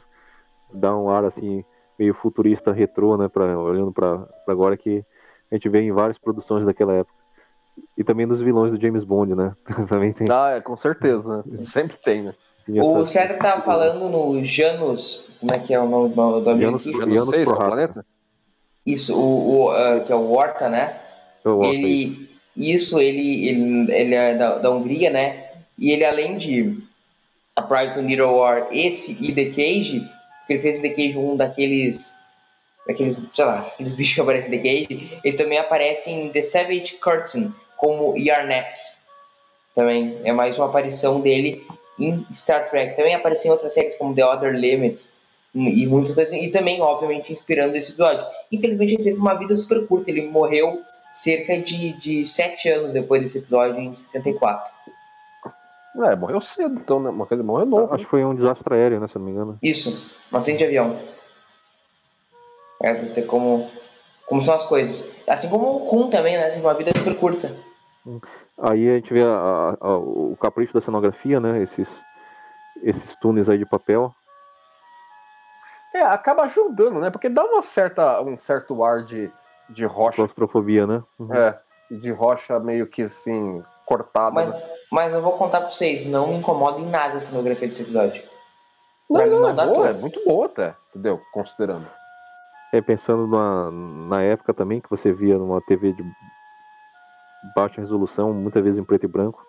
[0.73, 1.65] Dá um ar assim,
[2.03, 3.29] meio futurista retrô, né?
[3.29, 5.05] Pra, olhando para agora que
[5.51, 7.15] a gente vê em várias produções daquela época.
[7.97, 9.55] E também dos vilões do James Bond, né?
[9.89, 10.27] também tem.
[10.31, 11.57] Ah, é, com certeza, né?
[11.61, 12.35] Sempre tem, né?
[12.69, 15.37] O César tava falando no Janus.
[15.41, 16.93] Como é que é o nome do, do amigo Janus- aqui?
[16.93, 18.07] Janus sei se é o planeta.
[18.87, 21.01] Isso, o, o, ah, que é o Horta, né?
[21.45, 21.75] gosto aí.
[21.75, 25.47] ele isso ele ele, ele é da, da Hungria né
[25.79, 26.79] e ele além de
[27.57, 30.07] a Private Little War esse e The Cage
[30.47, 32.17] que ele fez The Cage um daqueles
[32.87, 36.43] daqueles sei lá aqueles bichos que aparecem em The Cage ele também aparece em The
[36.43, 38.73] Savage Curtain como Yarnek
[39.75, 41.67] também é mais uma aparição dele
[41.99, 42.95] em Star Trek.
[42.95, 45.15] Também apareceu em outras séries como The Other Limits
[45.55, 49.87] e muitas coisas e também obviamente inspirando esse episódio infelizmente ele teve uma vida super
[49.87, 54.73] curta ele morreu cerca de, de sete anos depois desse episódio, em 74.
[55.95, 57.11] É, morreu cedo, então, né?
[57.11, 57.95] Uma coisa morreu novo.
[57.95, 59.09] Acho que foi um desastre aéreo, né?
[59.09, 59.59] Se não me engano.
[59.63, 60.99] Isso, um acidente de avião.
[62.83, 63.71] É, pra dizer como,
[64.27, 65.15] como são as coisas.
[65.29, 66.49] Assim como o Kun também, né?
[66.51, 67.55] Teve uma vida super curta.
[68.59, 71.63] Aí a gente vê a- a- a- o capricho da cenografia, né?
[71.63, 71.89] Esses,
[72.83, 74.13] esses túneis aí de papel.
[75.95, 77.11] É, acaba ajudando, né?
[77.11, 79.31] Porque dá uma certa, um certo ar de,
[79.69, 80.17] de rocha.
[80.17, 81.03] Claustrofobia, né?
[81.19, 81.35] Uhum.
[81.35, 81.59] É,
[81.91, 84.35] de rocha meio que assim, cortada.
[84.35, 84.63] Mas, né?
[84.93, 88.23] Mas eu vou contar pra vocês, não me incomoda em nada a cenografia desse episódio.
[89.11, 89.87] Não, pra mim não, não é dá boa, tudo.
[89.89, 91.21] é muito boa até, entendeu?
[91.33, 91.87] Considerando.
[92.73, 96.03] É, pensando na, na época também que você via numa TV de
[97.55, 99.45] baixa resolução, muitas vezes em preto e branco.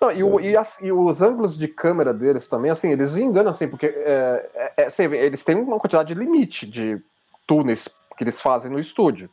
[0.00, 3.50] Não, e, o- e as- e os ângulos de câmera deles também, assim, eles enganam,
[3.52, 7.00] assim, porque é, é, vê, eles têm uma quantidade limite de
[7.46, 9.30] túneis que eles fazem no estúdio.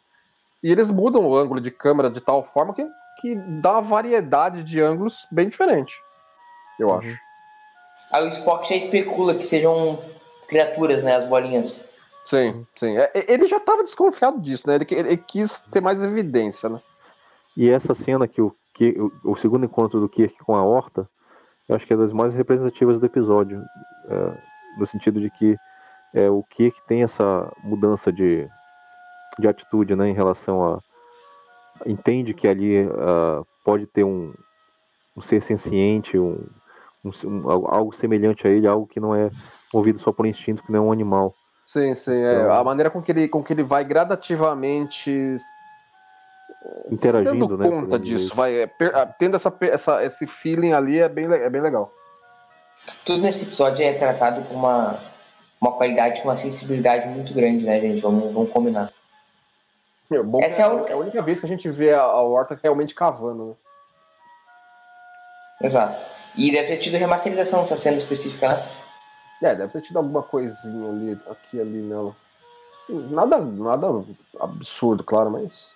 [0.64, 2.86] E eles mudam o ângulo de câmera de tal forma que,
[3.20, 5.96] que dá uma variedade de ângulos bem diferente.
[6.80, 7.18] Eu acho.
[8.12, 10.00] Aí o Spock já especula que sejam
[10.48, 11.16] criaturas, né?
[11.16, 11.84] As bolinhas.
[12.24, 12.98] Sim, sim.
[12.98, 14.76] É, é, ele já estava desconfiado disso, né?
[14.76, 16.82] Ele, ele quis ter mais evidência, né?
[17.56, 21.10] E essa cena que o, que, o, o segundo encontro do Kirk com a Horta,
[21.68, 23.62] eu acho que é das mais representativas do episódio.
[24.10, 25.58] é, no sentido de que
[26.14, 28.48] é, o Kirk tem essa mudança de,
[29.38, 30.80] de atitude né, em relação a.
[31.86, 34.34] Entende que ali ah, pode ter um,
[35.18, 36.46] um ser senciente, um,
[37.04, 39.30] um, um- algo- semelhante a ele, algo que não é
[39.74, 41.34] movido só por instinto, que não é um animal.
[41.66, 42.16] Sim, sim.
[42.16, 45.36] É, Então- a maneira com que, ele, com que ele vai gradativamente
[46.92, 51.08] Interagindo, dando né, conta disso, vai, é, per- tendo essa, essa, esse feeling ali é
[51.08, 51.92] bem, é bem legal.
[53.06, 55.00] Tudo nesse episódio é tratado com uma,
[55.62, 58.02] uma qualidade, com uma sensibilidade muito grande, né, gente?
[58.02, 58.92] Vamos, vamos combinar.
[60.12, 62.02] É bom Essa é a única- é a única vez que a gente vê a,
[62.02, 63.58] a Horta realmente cavando.
[65.62, 65.68] Né?
[65.68, 66.02] Exato.
[66.36, 68.70] E deve ter tido remasterização essa cena específica, né?
[69.42, 72.16] É, deve ter tido alguma coisinha ali, aqui ali nela.
[72.90, 73.88] Nada, nada
[74.40, 75.74] absurdo, claro, mas.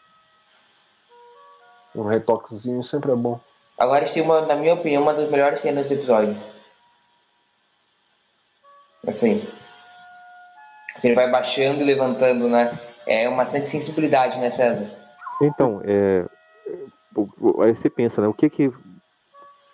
[1.95, 3.39] Um retoquezinho sempre é bom.
[3.77, 6.35] Agora a gente tem, uma, na minha opinião, uma das melhores cenas do episódio.
[9.07, 9.47] Assim.
[11.03, 12.79] Ele vai baixando e levantando, né?
[13.05, 14.87] É uma cena de sensibilidade, né, César?
[15.41, 16.25] Então, é,
[17.63, 18.27] aí você pensa, né?
[18.27, 18.71] O que que,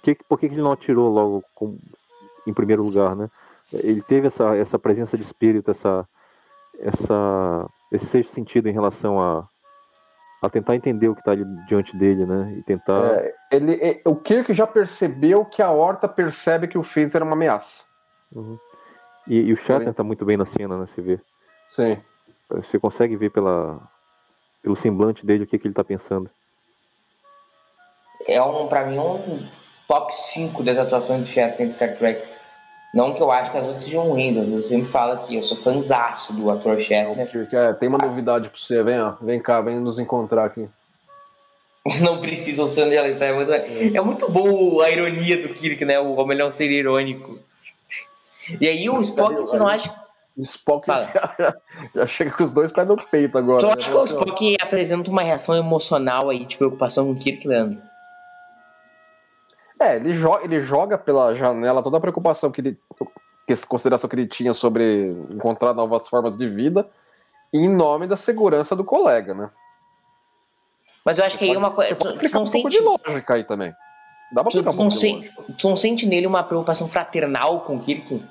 [0.03, 1.77] que que- por que, que ele não atirou logo com-
[2.47, 3.29] em primeiro lugar, né?
[3.83, 6.07] Ele teve essa, essa presença de espírito, essa,
[6.79, 9.47] essa, esse sexto sentido em relação a,
[10.41, 12.55] a tentar entender o que está ali diante dele, né?
[12.57, 12.99] E tentar.
[13.19, 17.25] É, ele, é, o Kirk já percebeu que a Horta percebe que o Phaser é
[17.25, 17.83] uma ameaça.
[18.33, 18.57] Uhum.
[19.27, 20.87] E, e o Shatner tá muito bem na cena, né?
[20.87, 21.19] Você vê.
[21.65, 22.01] Sim.
[22.49, 23.79] Você consegue ver pela,
[24.61, 26.29] pelo semblante dele o que, que ele tá pensando.
[28.27, 29.47] É, um, pra mim, um
[29.87, 32.23] top 5 das atuações do Shatner de Star Trek.
[32.93, 35.55] Não que eu acho que as outras sejam ruins, eu sempre falo que eu sou
[35.55, 37.29] fanzaço do ator Shatner.
[37.29, 40.67] Kirk, é, tem uma novidade pra você, vem, ó, vem cá, vem nos encontrar aqui.
[42.01, 43.25] Não precisam ser onde ela está.
[43.25, 45.99] É muito, é muito bom a ironia do Kirk, né?
[45.99, 47.39] O é um ser irônico.
[48.59, 49.93] E aí o Spock, você não acha
[50.37, 51.55] O Spock já,
[51.95, 53.59] já chega com os dois pés no peito agora.
[53.59, 53.73] Tu né?
[53.77, 57.81] acha que o Spock apresenta uma reação emocional aí de preocupação com o Kirk, Leandro?
[59.79, 62.79] É, ele, jo ele joga pela janela toda a preocupação que ele.
[63.47, 66.87] Que consideração que ele tinha sobre encontrar novas formas de vida
[67.51, 69.49] em nome da segurança do colega, né?
[71.03, 71.95] Mas eu acho que aí é uma coisa.
[71.95, 72.77] Você pode Tu, tu não um pouco sente.
[72.77, 73.73] de lógica aí também.
[74.31, 75.53] Dá pra Tu, tu um de sente, lógica.
[75.57, 78.23] tu não sente nele uma preocupação fraternal com o Kirk?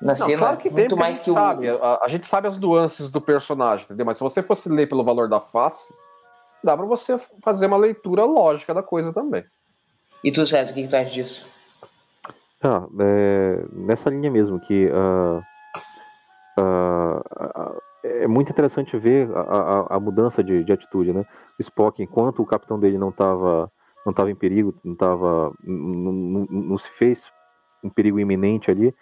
[0.00, 1.34] Na Não, cena, claro que tem, muito porque mais a que gente o.
[1.34, 1.68] sabe.
[1.68, 4.04] A, a gente sabe as nuances do personagem, entendeu?
[4.04, 5.94] Mas se você fosse ler pelo valor da face,
[6.62, 9.44] dá pra você fazer uma leitura lógica da coisa também.
[10.22, 11.46] E tu, César, o que, que tu acha disso?
[12.62, 15.42] Ah, é, nessa linha mesmo, que ah,
[16.58, 21.24] ah, ah, é muito interessante ver a, a- a mudança de, de atitude, né?
[21.58, 23.70] O Spock, enquanto o capitão dele não estava
[24.06, 27.22] não tava em perigo, não, tava, não, não- não se fez
[27.82, 28.94] um perigo iminente ali,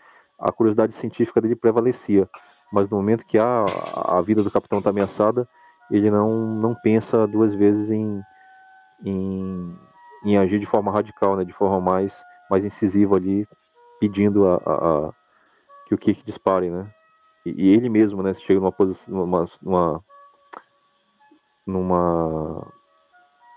[0.43, 2.29] a curiosidade científica dele prevalecia.
[2.73, 3.65] Mas no momento que a,
[4.19, 5.49] a vida do capitão está ameaçada,
[5.91, 8.23] ele não, não pensa duas vezes em,
[9.05, 9.77] em,
[10.25, 11.45] em agir de forma radical, né?
[11.45, 12.15] De forma mais
[12.51, 13.49] mais incisivo ali,
[13.99, 15.13] pedindo a, a- a-
[15.87, 16.87] que o Kirk dispare, né?
[17.47, 20.05] E, e ele mesmo, né, chega numa posição, numa,
[21.67, 22.73] numa,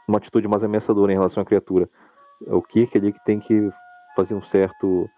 [0.07, 1.89] numa atitude mais ameaçadora em relação à criatura.
[2.45, 3.69] É o Kirk ali que tem que
[4.15, 5.09] fazer um certo,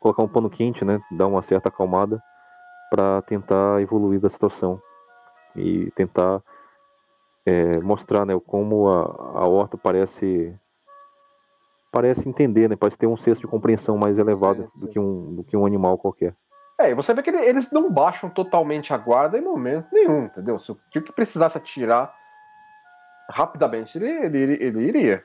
[0.00, 2.22] colocar um pano quente, né, dar uma certa acalmada
[2.90, 4.80] para tentar evoluir da situação
[5.54, 6.42] e tentar
[7.44, 10.54] é, mostrar, né, como a, a horta parece
[11.92, 14.80] parece entender, né, parece ter um senso de compreensão mais elevado Sim, sim.
[14.80, 16.34] do que um do que um animal qualquer.
[16.78, 20.26] É, e você vê que ele- eles não baixam totalmente a guarda em momento nenhum,
[20.26, 20.58] entendeu?
[20.58, 22.14] Se o que precisasse atirar
[23.30, 25.24] rapidamente, ele, ele, ele- ele iria.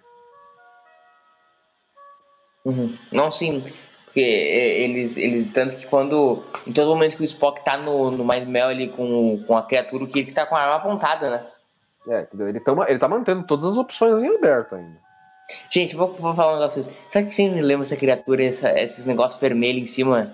[2.63, 2.95] Uhum.
[3.11, 3.65] Não, sim.
[4.11, 5.51] Porque é, eles, eles.
[5.53, 6.43] Tanto que quando.
[6.67, 9.63] Em todo momento que o Spock tá no, no Mind Mel ali com, com a
[9.63, 11.47] criatura, que ele tá com a arma apontada, né?
[12.09, 12.27] É?
[12.37, 14.99] Ele, tá, ele tá mantendo todas as opções em aberto ainda.
[15.69, 16.85] Gente, vou, vou falar um negócio.
[17.09, 20.33] Sabe que sempre me lembra essa criatura, essa- esses negócios vermelhos em cima?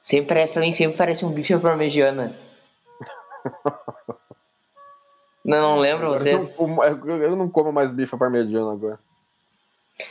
[0.00, 2.36] Sempre parece, pra mim, sempre parece um bife parmegiana.
[5.44, 6.34] Não, não lembra Agora você?
[6.34, 8.98] Eu não, como, eu- eu não como mais bife parmegiana agora.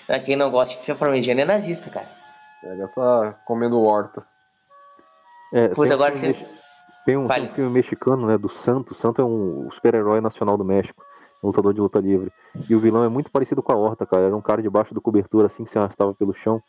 [0.07, 2.09] Pra quem não gosta de à parmegiana é nazista, cara.
[2.61, 4.25] Pega essa comendo horta.
[5.53, 6.55] É, Puta, tem um agora filme você- mex-
[7.05, 8.93] tem um, um filme mexicano, né, do Santo.
[8.93, 11.03] O Santo é um super-herói nacional do México,
[11.43, 12.31] um lutador de luta livre.
[12.67, 14.23] E o vilão é muito parecido com a Horta, cara.
[14.25, 16.61] Era um cara debaixo do cobertura, assim, que se arrastava pelo chão.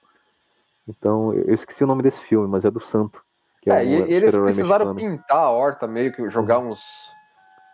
[0.87, 3.23] Então, eu esqueci o nome desse filme, mas é do Santo.
[3.63, 5.17] Que É, um e, eles precisaram mexicano.
[5.19, 6.81] pintar a horta meio que jogar uns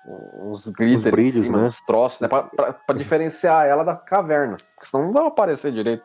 [0.07, 1.65] uns glitter Uns brilhos, cima, né?
[1.67, 2.29] uns troços, né?
[2.29, 4.57] Pra, pra- pra diferenciar ela da caverna.
[4.75, 6.03] Porque senão não vai aparecer direito.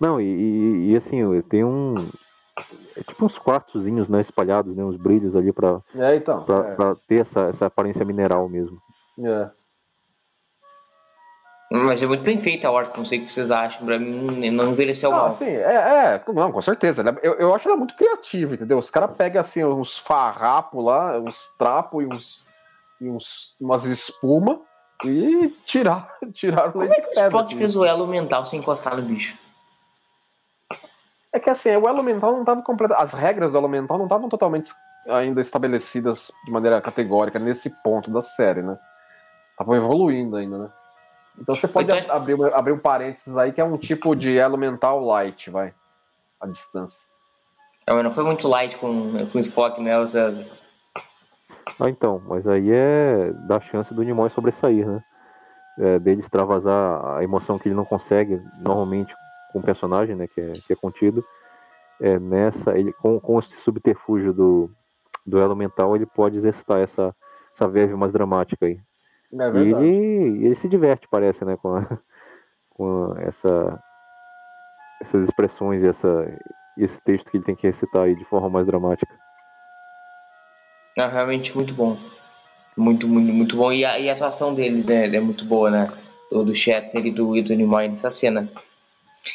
[0.00, 1.94] Não, e, e- e, assim, tem um.
[2.96, 6.42] É tipo uns quartozinhos, né, espalhados, né, uns brilhos ali pra, É, então.
[6.44, 8.78] pra, é, pra ter essa, essa aparência mineral mesmo.
[9.24, 9.50] é.
[11.72, 13.86] Mas é muito bem feita a horta, não sei o que vocês acham.
[13.86, 15.32] Pra mim, não envelheceu Ah, mal.
[15.32, 17.00] sim, é, é, não, com certeza.
[17.00, 18.76] Ela- Eu, eu acho ela muito criativa, entendeu?
[18.76, 22.44] Os caras pegam assim uns farrapos lá, uns trapos e uns,
[23.00, 24.60] e uns umas espuma
[25.04, 27.24] e tirar, tiraram Como é que o.
[27.26, 29.36] Spock fez o elo mental sem encostar no bicho?
[31.32, 32.94] É que assim, o elo mental não estava completo.
[32.94, 34.70] As regras do elo mental não estavam totalmente
[35.08, 38.76] ainda estabelecidas de maneira categórica nesse ponto da série, né?
[39.52, 40.72] Estavam evoluindo ainda, né?
[41.38, 44.58] Então você pode Então- abrir, abrir um parênteses aí que é um tipo de elo
[44.58, 45.72] mental light, vai.
[46.40, 47.08] A distância.
[47.86, 49.92] É, mas não foi muito light com, com o Spock, né?
[50.08, 50.46] César?
[51.78, 55.02] Ah, então, mas aí é da chance do Nimoy sobressair, né?
[55.78, 59.14] É, dele extravasar a emoção que ele não consegue normalmente
[59.48, 60.26] com o personagem, né?
[60.28, 61.24] Que é, que é contido.
[62.00, 64.70] É, nessa, ele, com, com esse subterfúgio do,
[65.40, 67.14] elo mental, ele pode exercitar essa,
[67.54, 68.80] essa verve mais dramática aí.
[69.32, 71.56] É E ele, ele se diverte, parece, né?
[71.58, 71.98] Com, a-
[72.70, 73.80] com essa,
[75.00, 76.08] essas expressões e essa,
[76.76, 79.18] esse texto que ele tem que recitar aí de forma mais dramática.
[80.96, 81.96] É realmente muito bom.
[82.76, 83.72] Muito, muito, muito bom.
[83.72, 85.92] E a, e a atuação deles né, é muito boa, né?
[86.30, 88.48] Do, do Shatner e do, e do Nimoy nessa cena.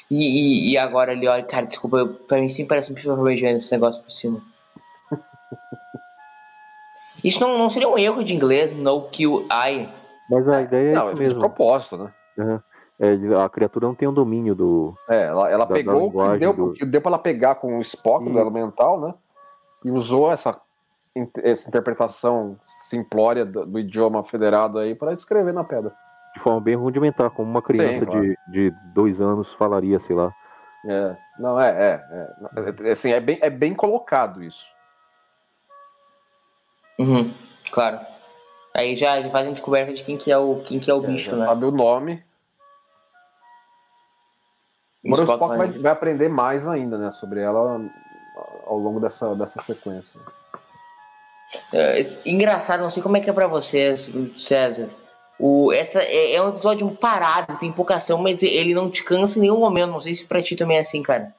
[0.10, 3.10] E, e, e agora ali, olha, cara, desculpa, eu, pra mim sempre parece um bicho
[3.14, 4.42] parmegiano esse negócio por cima.
[7.24, 9.90] Isso não, não seria um erro de inglês, no kill eye.
[10.30, 11.40] Mas a ideia é Não, é isso de mesmo.
[11.40, 12.14] propósito, né?
[13.00, 14.94] É, ele- a criatura não tem o domínio do.
[15.10, 17.56] É, ela, ela Da- da pegou o que linguagem deu, do- deu pra ela pegar
[17.56, 18.40] com o Spock do Isso.
[18.40, 19.14] elo mental, né?
[19.84, 20.60] E usou essa,
[21.44, 25.94] essa interpretação simplória do, do idioma federado aí para escrever na pedra.
[26.36, 28.22] de forma bem rudimentar, como uma criança claro.
[28.22, 30.34] de, de dois anos falaria, sei lá.
[30.88, 34.68] É, não, é, é, é, assim, é bem, é bem colocado isso.
[37.00, 37.34] Uhum,
[37.72, 38.00] claro.
[38.78, 41.08] Aí já, já fazem descoberta de quem que é o, quem que é o É,
[41.08, 41.46] bicho, já né?
[41.46, 42.24] sabe o nome.
[45.04, 47.80] O Agora o Spock Spock vai, vai aprender mais ainda, né, sobre ela
[48.66, 50.20] ao longo dessa, dessa sequência.
[51.74, 53.96] É, engraçado, não sei como é que é pra você,
[54.38, 54.90] César.
[55.40, 59.38] O, essa é, é um episódio parado, tem pouca ação, mas ele não te cansa
[59.38, 59.92] em nenhum momento.
[59.92, 61.34] Não sei se pra ti também é assim, cara.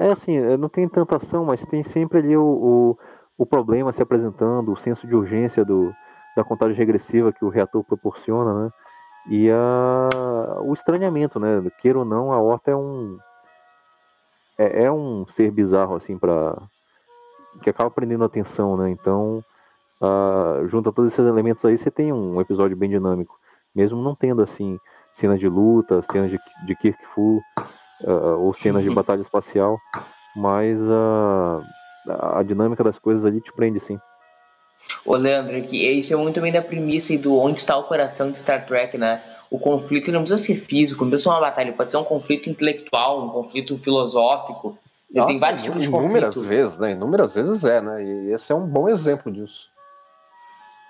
[0.00, 2.98] É assim, não tem tanta ação, mas tem sempre ali o, o,
[3.38, 5.92] o problema se apresentando, o senso de urgência do,
[6.36, 8.70] da contagem regressiva que o reator proporciona, né?
[9.30, 11.62] E a, o estranhamento, né?
[11.80, 13.18] Queira ou não, a Horta é um.
[14.56, 16.56] É, é um ser bizarro, assim, para
[17.62, 18.90] que acaba prendendo a atenção, né?
[18.90, 19.42] Então,
[20.00, 23.38] ah, junto a todos esses elementos aí, você tem um episódio bem dinâmico.
[23.74, 24.78] Mesmo não tendo, assim,
[25.14, 27.40] cenas de luta, cenas de, de Kirk Fu,
[28.06, 29.78] ah, ou cenas de batalha espacial,
[30.36, 30.78] mas
[32.08, 33.98] a, a dinâmica das coisas ali te prende, sim.
[35.04, 38.30] Ô, Leandro, que isso é muito também da premissa e do onde está o coração
[38.30, 39.22] de Star Trek, né?
[39.50, 42.50] O conflito não precisa ser físico, não precisa ser uma batalha, pode ser um conflito
[42.50, 44.76] intelectual, um conflito filosófico.
[45.14, 46.48] Ele tem Nossa, vários tipos de inúmeras conflito.
[46.48, 46.90] vezes, né?
[46.90, 48.02] Inúmeras vezes é, né?
[48.02, 49.70] E esse é um bom exemplo disso.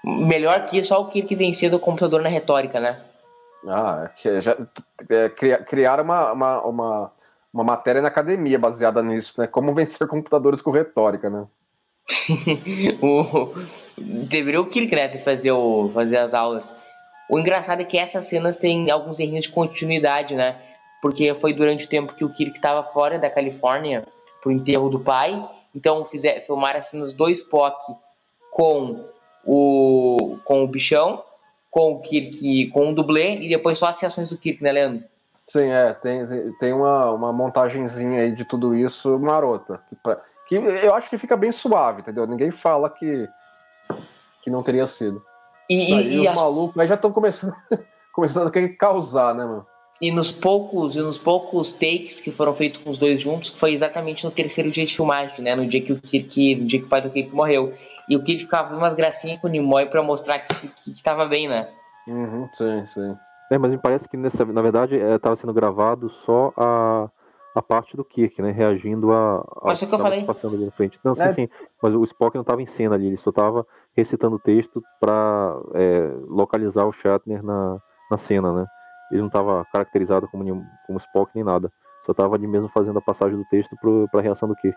[0.03, 3.01] Melhor que só o Kirk vencer do computador na retórica, né?
[3.68, 4.57] Ah, é que já
[5.11, 7.12] é, cria- criaram uma, uma, uma,
[7.53, 9.47] uma matéria na academia baseada nisso, né?
[9.47, 11.47] Como vencer computadores com retórica, né?
[13.03, 13.55] o,
[13.99, 16.72] deveria o Kirk, né, fazer, o, fazer as aulas.
[17.31, 20.57] O engraçado é que essas cenas têm alguns errinhos de continuidade, né?
[21.01, 24.07] Porque foi durante o tempo que o Kirk estava fora da Califórnia
[24.45, 25.43] pro enterro do pai.
[25.75, 27.83] Então fizer, filmaram as cenas do Spock
[28.53, 29.07] com
[29.45, 31.25] o, com o bichão,
[31.71, 35.05] com o Kirk, com o dublê, e depois só as ações do Kirk, né, Leandro?
[35.47, 36.27] Sim, é, tem,
[36.61, 39.83] tem uma, uma montagenzinha aí de tudo isso marota.
[39.89, 39.97] Que,
[40.49, 42.27] que eu acho que fica bem suave, entendeu?
[42.27, 43.29] Ninguém fala que,
[44.43, 45.23] que não teria sido.
[45.69, 47.55] E, e, e os malucos aí já estão começando,
[48.13, 49.67] começando a querer causar, né, mano?
[50.01, 53.73] E nos poucos, e nos poucos takes que foram feitos com os dois juntos, foi
[53.73, 55.55] exatamente no terceiro dia de filmagem, né?
[55.55, 57.73] No dia que o Kirk, no dia que o pai do Kirk morreu.
[58.09, 61.03] E o Kirk ficava fazendo umas gracinhas com o Nimoy pra mostrar que, que, que
[61.03, 61.69] tava bem, né?
[62.07, 63.17] Uhum, sim, sim.
[63.51, 67.09] É, mas me parece que nessa, na verdade estava é, sendo gravado só a,
[67.55, 68.51] a parte do Kirk, né?
[68.51, 69.39] Reagindo a.
[69.39, 70.25] a mas é que eu falei.
[70.25, 70.99] Passando ali na frente.
[71.05, 71.29] Não, é.
[71.29, 71.49] sim, sim.
[71.83, 73.67] Mas o Spock não estava em cena ali, ele só estava
[73.97, 77.79] recitando o texto para é, localizar o Shatner na,
[78.11, 78.67] na cena, né?
[79.15, 81.71] Ele não estava caracterizado como, como Spock nem nada.
[82.05, 83.77] Só estava ali mesmo fazendo a passagem do texto
[84.11, 84.77] para a reação do Kirk.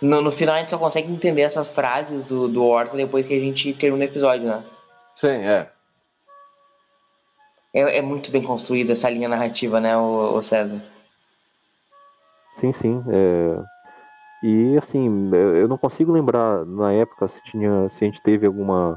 [0.00, 3.34] No, no final a gente só consegue entender essas frases do, do Orton depois que
[3.34, 4.64] a gente termina o episódio, né?
[5.14, 5.68] Sim, é.
[7.74, 10.80] É, é muito bem construída essa linha narrativa, né, o, o César?
[12.58, 13.04] Sim, sim.
[13.08, 13.62] É...
[14.42, 18.96] E assim, eu não consigo lembrar na época se tinha, se a gente teve alguma.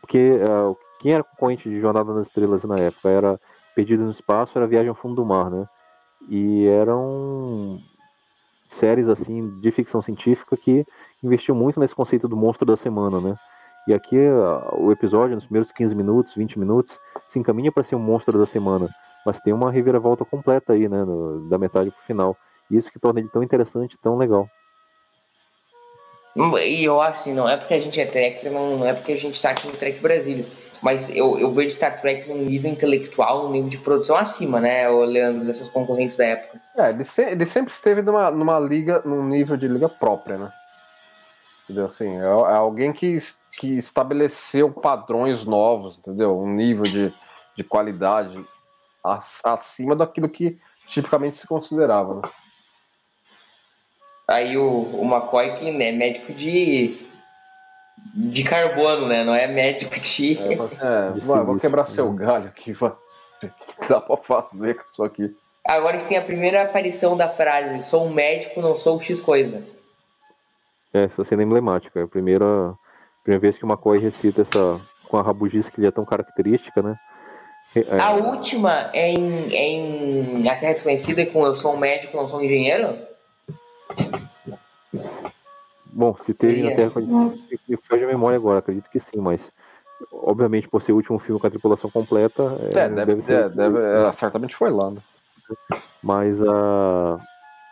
[0.00, 3.40] Porque uh, quem era concorrente de Jornada nas Estrelas na época era
[3.74, 5.66] Perdido no Espaço, era Viagem ao Fundo do Mar, né?
[6.28, 7.78] E eram
[8.68, 10.86] séries assim de ficção científica que
[11.22, 13.36] investiu muito nesse conceito do monstro da semana, né?
[13.86, 14.16] E aqui
[14.78, 18.46] o episódio, nos primeiros 15 minutos, 20 minutos, se encaminha para ser um monstro da
[18.46, 18.88] semana,
[19.26, 21.04] mas tem uma reviravolta completa aí, né,
[21.50, 22.36] da metade pro final.
[22.70, 24.48] E isso que torna ele tão interessante, tão legal.
[26.36, 29.12] E eu acho assim, não é porque a gente é tracker, não, não é porque
[29.12, 32.70] a gente está aqui no Trek Brasilis, mas eu, eu vejo Star Trek num nível
[32.70, 36.60] intelectual, num nível de produção acima, né, o Leandro, dessas concorrentes da época.
[36.76, 40.52] É, ele, se, ele sempre esteve numa, numa liga, num nível de liga própria, né?
[41.64, 41.86] Entendeu?
[41.86, 43.16] Assim, é, é alguém que,
[43.52, 46.38] que estabeleceu padrões novos, entendeu?
[46.38, 47.14] Um nível de,
[47.56, 48.44] de qualidade
[49.44, 52.22] acima daquilo que tipicamente se considerava, né?
[54.26, 57.04] Aí o, o McCoy que é médico de
[58.12, 59.24] de carbono, né?
[59.24, 60.38] Não é médico de.
[60.38, 62.74] É, assim, é, vai, vou quebrar seu galho aqui.
[63.42, 65.36] O que dá pra fazer com isso aqui?
[65.66, 69.20] Agora a gente tem a primeira aparição da frase: sou um médico, não sou X
[69.20, 69.62] coisa.
[70.94, 72.00] É, essa cena é emblemática.
[72.00, 72.72] É a primeira,
[73.22, 74.80] primeira vez que o McCoy recita essa.
[75.08, 76.96] com a rabugice que ele é tão característica, né?
[77.76, 82.16] É, a última é em, é em A Terra Desconhecida com Eu sou um médico,
[82.16, 82.96] não sou um engenheiro?
[85.86, 89.40] Bom, se teve na Terra me foge a memória agora, acredito que sim, mas
[90.12, 92.42] obviamente por ser o último filme com a tripulação completa.
[92.74, 93.32] É, é deve, deve ser.
[93.32, 95.00] É, deve, é, certamente foi lá, né?
[96.02, 97.18] Mas uh,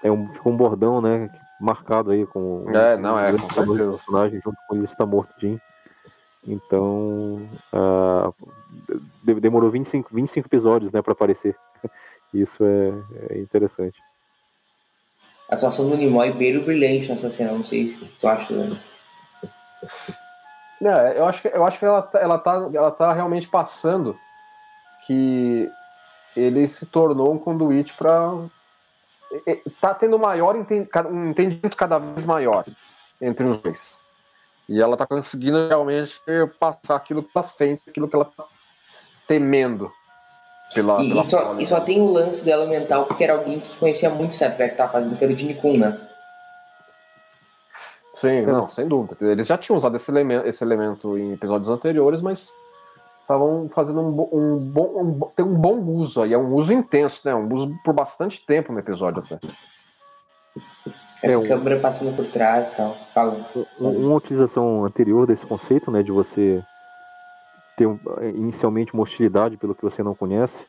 [0.02, 1.30] é um, ficou um bordão, né?
[1.60, 2.64] Marcado aí com.
[2.68, 3.26] É, não, é.
[3.32, 5.58] Com o personagem junto com ele está morto, Jim.
[6.46, 7.48] Então.
[7.72, 8.34] Uh,
[9.22, 11.56] demorou 25, 25 episódios, né, para aparecer.
[12.32, 13.98] Isso é, é interessante.
[15.53, 18.80] A atuação do Nimoy beira brilhante nessa cena, não sei o que tu acha, né?
[20.82, 24.18] É, eu acho que, eu acho que ela, tá, ela, tá, ela tá realmente passando
[25.07, 25.70] que
[26.34, 28.32] ele se tornou um conduíte para
[29.78, 32.64] tá tendo maior um entendimento cada vez maior
[33.20, 34.03] entre os dois.
[34.66, 36.18] E ela tá conseguindo realmente
[36.59, 38.46] passar aquilo que ela sente, aquilo que ela tá
[39.28, 39.92] temendo
[40.74, 43.60] pela, e, pela e, só, e só tem o lance dela mental, porque era alguém
[43.60, 45.98] que conhecia muito Star Trek, que tava fazendo, que era o Gene Kun, né?
[48.12, 49.16] Sim, não, sem dúvida.
[49.20, 52.52] Eles já tinham usado esse elemento, esse elemento em episódios anteriores, mas
[53.22, 57.22] estavam fazendo um, um, bom, um, tem um bom uso aí, é um uso intenso,
[57.24, 57.34] né?
[57.34, 59.40] Um uso por bastante tempo no episódio até.
[61.22, 62.96] Essa é, câmera passando por trás e tal.
[63.14, 63.46] Fala.
[63.78, 66.62] Uma utilização anterior desse conceito, né, de você
[67.76, 67.88] ter
[68.34, 70.64] inicialmente uma hostilidade pelo que você não conhece,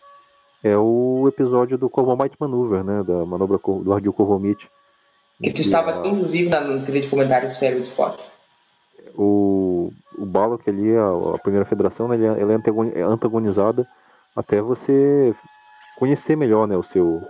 [0.64, 3.04] é o episódio do Corvomite Maneuver, né?
[3.04, 4.70] Da manobra do Ardil Corvomite.
[5.42, 8.24] Que tu estava aqui, inclusive, na trilha de comentários do Cérebro de Spock.
[9.16, 13.86] O, o Balok ali, a, a primeira federação, né, ele, é, ela é antagonizada
[14.36, 15.36] até você
[15.98, 17.22] conhecer melhor né, o seu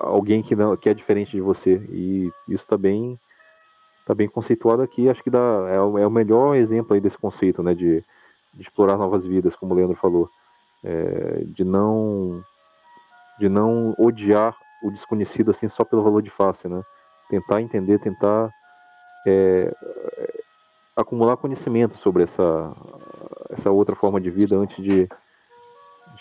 [0.00, 3.18] alguém que não que é diferente de você e isso está bem
[4.06, 5.38] tá bem conceituado aqui acho que dá
[5.68, 8.04] é, o, é o melhor exemplo aí desse conceito né de
[8.54, 10.28] de explorar novas vidas, como o Leandro falou,
[10.84, 12.42] é, de não
[13.38, 16.82] de não odiar o desconhecido assim só pelo valor de face, né?
[17.30, 18.50] Tentar entender, tentar
[19.26, 19.74] é,
[20.96, 22.70] acumular conhecimento sobre essa,
[23.50, 25.08] essa outra forma de vida antes de,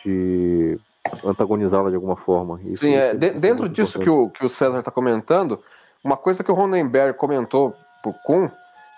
[0.03, 0.79] de
[1.23, 2.59] antagonizá-la de alguma forma.
[2.63, 5.61] Isso, Sim, é, de, dentro disso que o, que o César está comentando,
[6.03, 8.49] uma coisa que o Ronenberg comentou pro Kuhn,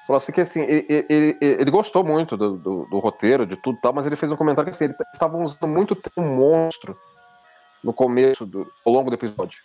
[0.06, 3.80] falou assim que assim, ele, ele, ele gostou muito do, do, do, roteiro, de tudo
[3.82, 6.98] tal, mas ele fez um comentário que assim, eles estavam usando muito um monstro
[7.84, 9.62] no começo, do, ao longo do episódio.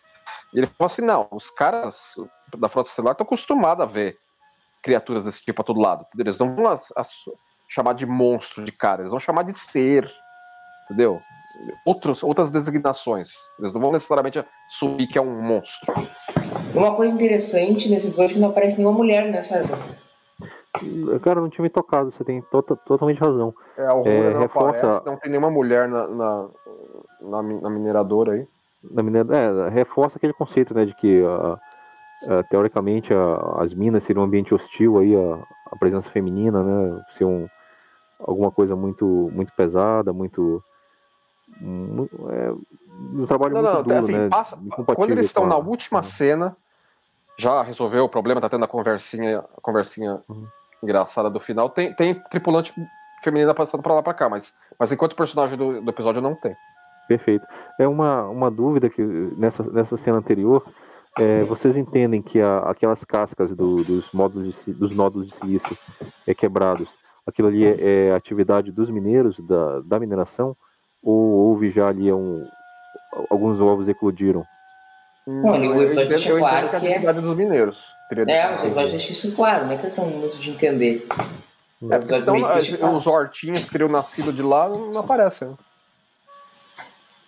[0.53, 2.14] E ele falou assim, não, os caras
[2.57, 4.16] da Frota Estelar estão acostumados a ver
[4.82, 6.07] criaturas desse tipo a todo lado.
[6.18, 6.78] Eles não vão
[7.68, 10.09] chamar de monstro de cara, eles vão chamar de ser.
[10.84, 11.20] Entendeu?
[11.84, 13.30] Outros, outras designações.
[13.59, 15.93] Eles não vão necessariamente assumir que é um monstro.
[16.74, 19.78] Uma coisa interessante nesse episódio que não aparece nenhuma mulher, César?
[21.22, 23.54] Cara, não tinha me tocado, você tem to totalmente razão.
[23.76, 24.78] É, a é, não reforça...
[24.78, 26.48] aparece, não tem nenhuma mulher na, na,
[27.20, 28.46] na, na mineradora aí.
[28.82, 34.04] Na mineradora, é, reforça aquele conceito, né, de que uh, uh, teoricamente uh, as minas
[34.04, 37.48] seriam um ambiente hostil aí, a, presença feminina, né, ser um,
[38.20, 40.62] alguma coisa muito, muito pesada, muito
[41.60, 42.52] é,
[43.14, 44.28] um trabalho não, muito não, duro, assim, né?
[44.28, 44.58] Passa,
[44.94, 46.56] quando eles estão na última cena,
[47.39, 50.47] já resolveu o problema, tá tendo a conversinha, a conversinha uhum.
[50.82, 51.70] engraçada do final.
[51.70, 52.74] Tem, tem tripulante
[53.22, 56.57] feminina passando para lá para cá, mas, mas enquanto personagem do, do, episódio não tem.
[57.07, 57.47] Perfeito.
[57.78, 59.03] É uma, uma dúvida que
[59.36, 60.64] nessa, nessa cena anterior,
[61.18, 65.78] é, vocês entendem que a, aquelas cascas do, dos, módulos de, dos nódulos de silício
[66.26, 66.89] é, quebrados,
[67.26, 70.57] aquilo ali é, é atividade dos mineiros, da, da mineração,
[71.03, 72.45] ou houve já ali um,
[73.30, 74.45] alguns ovos eclodiram?
[75.31, 77.76] Bom, o episódio deixa claro que, é a atividade dos mineiros.
[78.26, 81.07] É, o episódio deixa isso claro, não é questão muito de entender.
[81.91, 85.49] É, porque senão, os hortinhos que teriam nascido de lá não aparecem.
[85.49, 85.55] Né?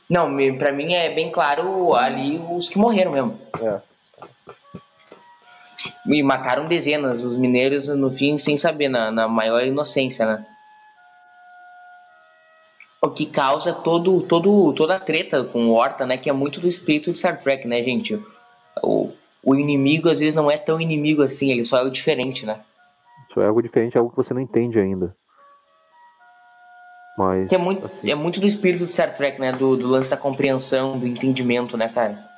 [0.09, 3.39] Não, pra mim é bem claro ali os que morreram mesmo.
[3.61, 3.81] É.
[6.07, 10.47] E mataram dezenas, os mineiros no fim sem saber, na, na maior inocência, né?
[13.03, 16.19] O que causa todo, todo, toda a treta com o Horta, né?
[16.19, 18.23] Que é muito do espírito de Star Trek, né, gente?
[18.83, 19.11] O,
[19.43, 22.61] o inimigo às vezes não é tão inimigo assim, ele só é o diferente, né?
[23.33, 25.17] Só é algo diferente, é algo que você não entende ainda.
[27.17, 27.49] Mas.
[27.49, 28.11] Que é muito, assim...
[28.11, 29.53] é muito do espírito de Star Trek, né?
[29.53, 32.29] Do, do lance da compreensão, do entendimento, né, cara?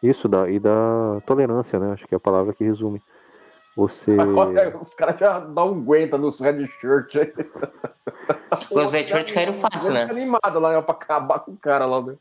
[0.00, 1.92] Isso, da, e da tolerância, né?
[1.92, 3.02] Acho que é a palavra que resume.
[3.78, 4.10] Você.
[4.80, 7.32] os caras já dão um aguenta nos red shirt aí.
[8.70, 10.02] Os red shirt caíram fácil, né?
[10.02, 12.14] animado lá né, pra acabar com o cara lá, né?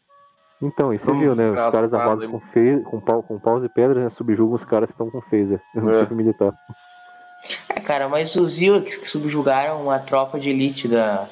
[0.61, 1.49] Então, isso viu, né?
[1.49, 2.79] Os caras armados com, fe...
[2.81, 4.09] com, pau, com paus e pedras né?
[4.11, 6.09] subjugam os caras que estão com phaser no é.
[6.11, 6.53] militar.
[7.69, 11.27] É, cara, mas os Ewoks que subjugaram a tropa de elite da,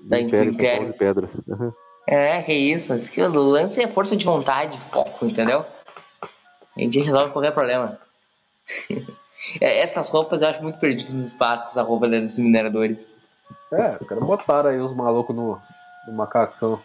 [0.00, 0.52] da Império.
[0.52, 0.92] Império.
[0.94, 1.30] pedras.
[1.46, 1.72] Uhum.
[2.06, 2.92] É, que isso.
[2.94, 5.64] O lance é força de vontade, foco, entendeu?
[6.76, 7.98] A gente resolve qualquer problema.
[9.60, 13.12] É, essas roupas eu acho muito perdidas nos espaços, a roupa desses mineradores.
[13.72, 15.60] É, os caras botaram aí os malucos no,
[16.06, 16.80] no macacão.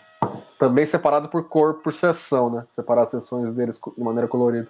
[0.57, 2.66] Também separado por cor, por seção, né?
[2.70, 4.68] Separar as seções deles de maneira colorida.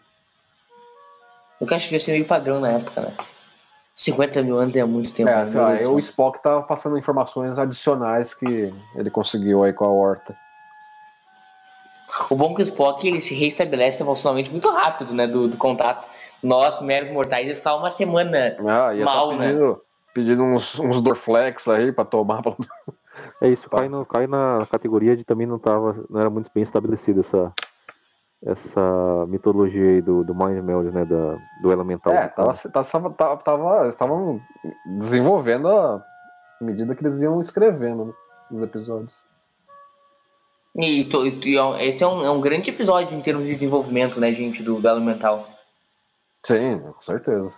[1.62, 3.14] Eu acho que devia ser meio padrão na época, né?
[3.96, 5.30] 50 mil anos é muito tempo.
[5.30, 10.36] É, lá, o Spock tá passando informações adicionais que ele conseguiu aí com a Horta.
[12.30, 15.28] O bom é que o Spock ele se reestabelece emocionalmente muito rápido, né?
[15.28, 16.08] Do, do contato
[16.44, 19.78] nós, meros mortais, ia ficar uma semana ah, ia mal, tá pedindo, né?
[20.14, 22.44] Pedindo uns, uns Dorflex aí pra tomar.
[23.42, 26.64] É isso, cai, no, cai na categoria de também não tava, não era muito bem
[26.64, 27.54] estabelecida essa,
[28.46, 32.14] essa mitologia aí do, do Mind Meld, né, da, do elemental.
[32.14, 34.42] É, tava, tava, tava, tava, estavam
[35.00, 36.04] desenvolvendo à
[36.62, 38.14] medida que eles iam escrevendo né,
[38.52, 39.16] os episódios.
[40.76, 44.34] E, e, e esse é um, é um grande episódio em termos de desenvolvimento, né,
[44.34, 45.53] gente, do, do elemental.
[46.46, 47.54] Sim, com certeza.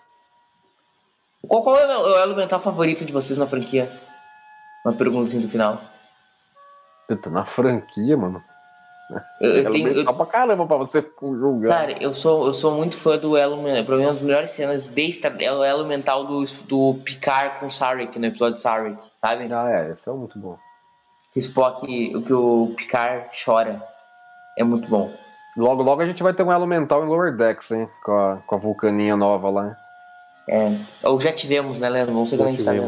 [1.47, 3.91] Qual, qual é o elemental favorito de vocês na franquia?
[4.85, 5.81] Uma pergunta assim do final.
[7.31, 8.43] Na franquia, mano.
[9.41, 9.87] Eu, eu tenho.
[9.89, 10.13] Eu...
[10.13, 11.69] pra caramba pra você julgar.
[11.69, 13.61] Cara, eu sou, eu sou muito fã do elo.
[13.85, 17.59] Pra mim, uma das melhores cenas de Star é o elo mental do, do Picard
[17.59, 19.51] com Sarek no episódio Sarek, sabe?
[19.51, 20.57] Ah, é, esse é muito bom.
[21.35, 23.81] O Spock, o que o Picard chora.
[24.57, 25.11] É muito bom.
[25.57, 27.89] Logo, logo a gente vai ter um elo mental em Lower Decks, hein?
[28.03, 29.77] Com a, com a vulcaninha nova lá.
[30.47, 30.77] É.
[31.03, 32.13] Ou já tivemos, né, Leandro?
[32.13, 32.81] Não sei quando a gente sabe.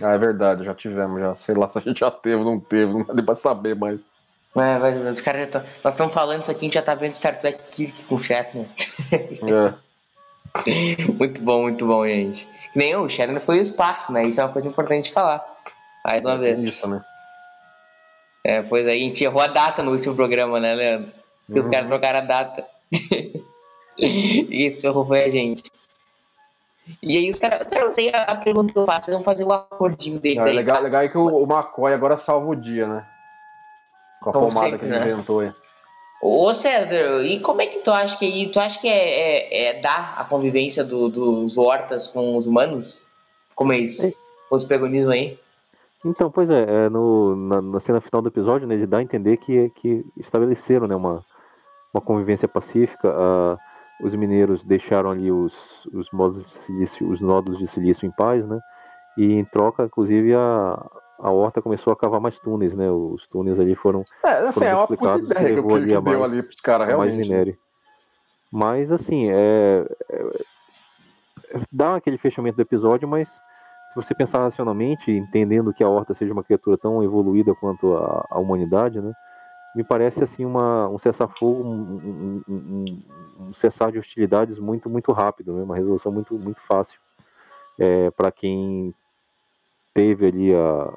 [0.00, 1.34] Ah, é verdade, já tivemos, já.
[1.34, 4.00] Sei lá se a gente já teve, não teve, não dá pra saber mais.
[4.56, 6.94] É, mas os caras já tão, Nós estamos falando isso aqui, a gente já tá
[6.94, 8.66] vendo Star Trek Kirk com o Shatner.
[9.12, 9.74] É.
[11.12, 12.48] muito bom, muito bom, gente.
[12.74, 14.24] Nem o Shatner foi o espaço, né?
[14.24, 15.44] Isso é uma coisa importante de falar.
[16.04, 16.64] Mais uma é vez.
[16.64, 17.04] Isso, né?
[18.44, 21.12] É, pois aí, a gente errou a data no último programa, né, Leandro?
[21.50, 21.60] Que uhum.
[21.60, 22.66] os caras trocaram a data.
[23.98, 25.70] Isso, errou foi a gente.
[27.02, 29.44] E aí os caras, cara, não sei a, pergunta que eu faço, eles vão fazer
[29.44, 30.56] o acordinho deles Não, é aí.
[30.56, 33.06] legal, legal é que o, o McCoy agora salva o dia, né?
[34.22, 35.52] Com a Como pomada sempre, que ele inventou aí.
[36.20, 38.48] Ô César, e como é que tu acha que é aí?
[38.50, 43.02] Tu acha que é, é, é dar a convivência do- dos hortas com os humanos?
[43.54, 44.12] Como é isso?
[44.50, 45.38] Os protagonismos aí?
[46.04, 49.02] Então, pois é, é, no, na, na cena final do episódio, né, ele dá a
[49.02, 51.24] entender que, que estabeleceram né, uma,
[51.98, 53.12] uma convivência pacífica.
[53.14, 53.58] ah,
[54.00, 55.52] os mineiros deixaram ali os,
[55.92, 58.60] os, modos de silício, os nódulos de silício em paz, né?
[59.16, 60.86] E em troca, inclusive, a,
[61.18, 62.88] a horta começou a cavar mais túneis, né?
[62.90, 65.86] Os túneis ali foram É, assim, Foram é uma puta ideia que, levou que, ali
[65.86, 67.16] que a deu mais- ali pros caras, mais realmente.
[67.28, 67.34] né?
[67.34, 67.58] minério.
[68.52, 70.44] Mas assim, é, é-
[71.72, 76.32] dá aquele fechamento do episódio, mas se você pensar racionalmente, entendendo que a Horta seja
[76.32, 79.12] uma criatura tão evoluída quanto a, a humanidade, né?
[79.78, 83.02] Me parece assim uma, um cessar-fogo, um, um- um-
[83.42, 85.62] um cessar de hostilidades muito muito rápido, né?
[85.62, 86.98] Uma resolução muito muito fácil
[88.16, 88.92] para quem
[89.94, 90.92] teve ali a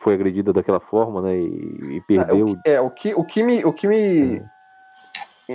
[0.00, 1.36] foi agredida daquela forma, né?
[1.38, 3.62] E, e perdeu É, o que, o que me.
[3.62, 4.42] O que me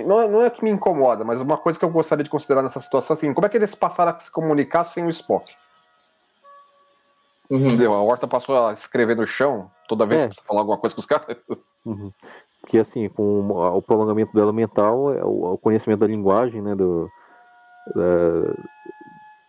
[0.06, 2.62] não, é- não é que me incomoda, mas uma coisa que eu gostaria de considerar
[2.62, 5.52] nessa situação é assim, como é que eles passaram a se comunicar sem o Spock?
[7.50, 7.92] Uhum.
[7.94, 10.24] A Horta passou a escrever no chão toda vez É.
[10.24, 11.36] que precisa falar alguma coisa com os caras.
[11.84, 12.12] Uhum.
[12.60, 17.08] Porque assim, com o prolongamento dela mental, é o o conhecimento da linguagem, né, do,
[17.94, 18.54] da-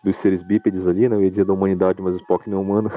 [0.02, 2.60] dos seres bípedes ali, né, eu ia dizer da humanidade, mas o Spock não é
[2.62, 2.90] humano,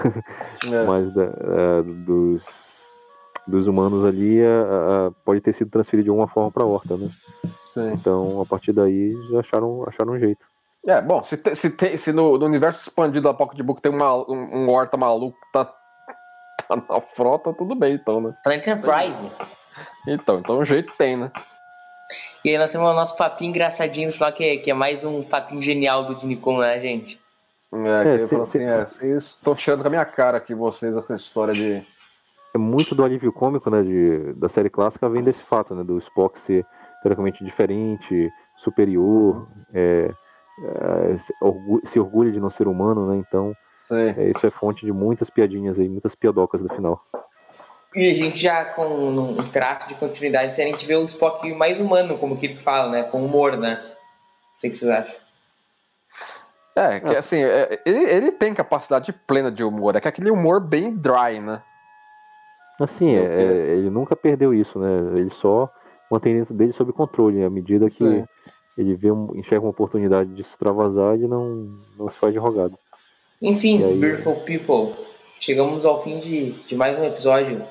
[0.72, 0.86] É.
[0.88, 2.42] mas da- é, dos,
[3.46, 6.96] dos humanos ali é, é, pode ter sido transferido de alguma forma para a Horta,
[6.96, 7.10] né?
[7.66, 7.92] Sim.
[7.92, 10.46] Então, a partir daí, acharam, acharam um jeito.
[10.86, 14.16] É, bom, se, te- se, tem- se no, no universo expandido da Pocketbook tem uma,
[14.30, 15.66] um, um Horta maluco que tá,
[16.68, 18.32] tá na frota, tudo bem, então, né?
[18.44, 19.32] Pra Enterprise.
[20.08, 21.32] Então, então um jeito tem, né?
[22.44, 25.06] E aí nós temos o nosso papinho engraçadinho no final, que é, que é mais
[25.06, 27.20] um papinho genial do Dinicon, né, gente?
[27.74, 30.38] É, É, que ele se- falou assim, é, vocês estão tirando com a minha cara
[30.38, 31.82] aqui, vocês, essa história de...
[32.54, 35.98] é muito do alívio cômico né, de, da série clássica vem desse fato, né, do
[36.00, 36.66] Spock ser
[37.02, 40.14] teoricamente diferente, superior, é, é,
[41.26, 43.18] se, orgu- se orgulha de não ser humano, né?
[43.18, 43.56] Então
[43.92, 47.06] é, isso é fonte de muitas piadinhas aí, muitas piadocas no final.
[47.96, 51.80] E a gente já com um trato de continuidade, a gente vê o Spock mais
[51.80, 53.04] humano, como que ele fala, né?
[53.04, 53.82] Com humor, né?
[53.84, 55.16] Não sei o que vocês acham.
[56.76, 60.60] É, que assim, é, ele, ele tem capacidade plena de humor, é que aquele humor
[60.60, 61.62] bem dry, né?
[62.80, 65.20] Assim, é, é, ele nunca perdeu isso, né?
[65.20, 65.70] Ele só
[66.10, 68.26] mantém dentro dele sob controle, à medida que Sim.
[68.78, 72.40] Ele vê um, enxerga uma oportunidade de se extravasar, ele não, não se faz de
[72.40, 72.78] rogado.
[73.42, 74.00] Enfim, E aí?
[74.00, 74.94] Beautiful People,
[75.40, 77.66] chegamos ao fim de, de mais um episódio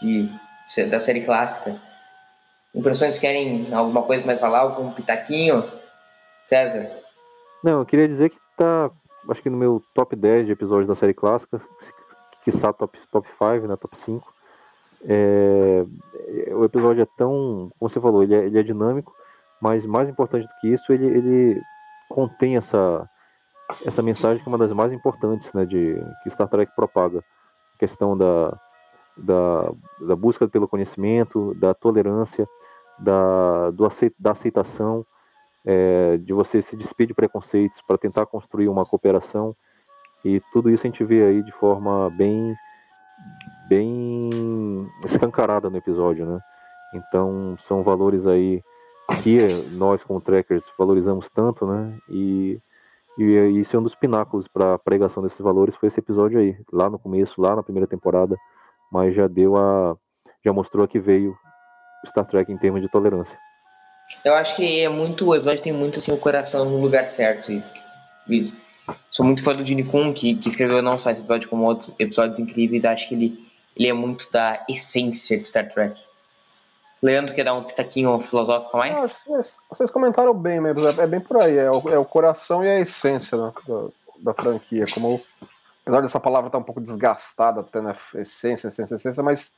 [0.00, 0.28] de,
[0.90, 1.80] da série clássica.
[2.74, 4.60] Impressões querem alguma coisa mais falar?
[4.60, 5.64] Algum pitaquinho?
[6.44, 6.90] César?
[7.62, 8.90] Não, eu queria dizer que tá,
[9.28, 11.60] acho que no meu top 10 de episódios da série clássica,
[12.42, 14.34] que está top, top 5, né, top 5.
[15.08, 15.84] É,
[16.48, 19.14] é, o episódio é tão, como você falou, ele é, ele é dinâmico,
[19.62, 21.62] mas mais importante do que isso, ele, ele
[22.08, 23.08] contém essa,
[23.86, 27.20] essa mensagem que é uma das mais importantes né, de, que Star Trek propaga.
[27.76, 28.58] A questão da,
[29.16, 32.48] da, da busca pelo conhecimento, da tolerância,
[32.98, 35.06] da, do aceit, da aceitação,
[35.64, 39.54] é, de você se despir de preconceitos para tentar construir uma cooperação
[40.24, 42.52] e tudo isso a gente vê aí de forma bem
[43.68, 44.28] bem
[45.04, 46.40] escancarada no episódio, né?
[46.94, 48.60] Então são valores aí
[49.22, 49.38] que
[49.72, 51.98] nós como trackers valorizamos tanto, né?
[52.08, 52.58] E,
[53.18, 56.56] e isso é um dos pináculos para a pregação desses valores foi esse episódio aí,
[56.72, 58.36] lá no começo, lá na primeira temporada,
[58.90, 59.96] mas já deu a
[60.44, 61.36] já mostrou que veio
[62.06, 63.38] Star Trek em termos de tolerância.
[64.24, 65.26] Eu acho que é muito.
[65.26, 67.52] O episódio tem muito assim, o coração no lugar certo.
[67.52, 67.62] E,
[68.28, 68.52] e
[69.10, 71.92] sou muito fã do Gene Kun, que, que escreveu não só esse episódio, como outros
[71.98, 72.84] episódios incríveis.
[72.84, 73.38] Acho que ele,
[73.76, 76.00] ele é muito da essência de Star Trek.
[77.02, 78.94] Leandro quer dar um pitaquinho filosófico mais?
[78.94, 82.04] Ah, vocês, vocês comentaram bem mesmo, é, é bem por aí, é o, é o
[82.04, 83.84] coração e a essência né, da,
[84.18, 84.84] da franquia.
[84.94, 85.20] Como,
[85.82, 89.52] apesar dessa palavra estar um pouco desgastada, até na essência, essência, essência, mas,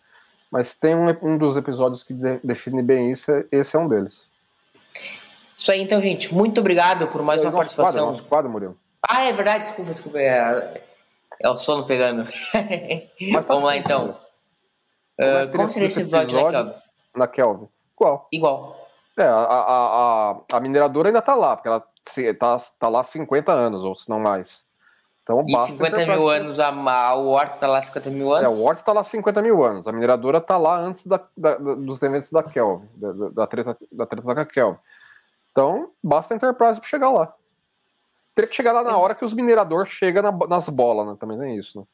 [0.50, 4.14] mas tem um, um dos episódios que de, define bem isso, esse é um deles.
[5.56, 6.34] Isso aí, então, gente.
[6.34, 8.06] Muito obrigado por mais É uma o nosso quadro, participação.
[8.10, 8.76] nosso quadro, Murilo.
[9.08, 10.18] Ah, é verdade, desculpa, desculpa.
[10.18, 10.82] É,
[11.40, 12.24] é o sono pegando.
[12.24, 14.08] Tá Vamos lá, então.
[14.08, 14.14] né?
[15.20, 16.83] Ah, Como é seria esse episódio, né, Kelvin?
[17.14, 17.68] Na Kelvin.
[17.94, 18.28] Qual?
[18.32, 18.76] Igual.
[19.16, 22.58] É, a, a, a, a mineradora ainda tá lá, porque ela se- tá,
[22.88, 24.66] lá há 50 anos, ou se não mais.
[25.22, 28.36] Então E basta 50 Enterprise mil anos, a, a o Horta tá lá 50 mil
[28.36, 28.58] É, anos?
[28.60, 29.86] o Ort tá lá há 50 mil anos.
[29.88, 34.04] A mineradora tá lá antes da, da- dos eventos da Kelvin, da, da, treta, da
[34.06, 34.78] treta da Kelvin.
[35.52, 37.32] Então, basta a Enterprise pra chegar lá.
[38.34, 41.16] teria que chegar lá na hora que os mineradores chegam na, nas bolas, né?
[41.18, 41.86] Também tem isso, né?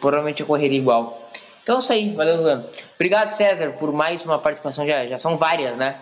[0.00, 1.20] Provavelmente eu correria igual.
[1.68, 2.64] Então é isso aí, valeu, Luan.
[2.94, 4.86] Obrigado, César, por mais uma participação.
[4.86, 6.00] Já, já são várias, né?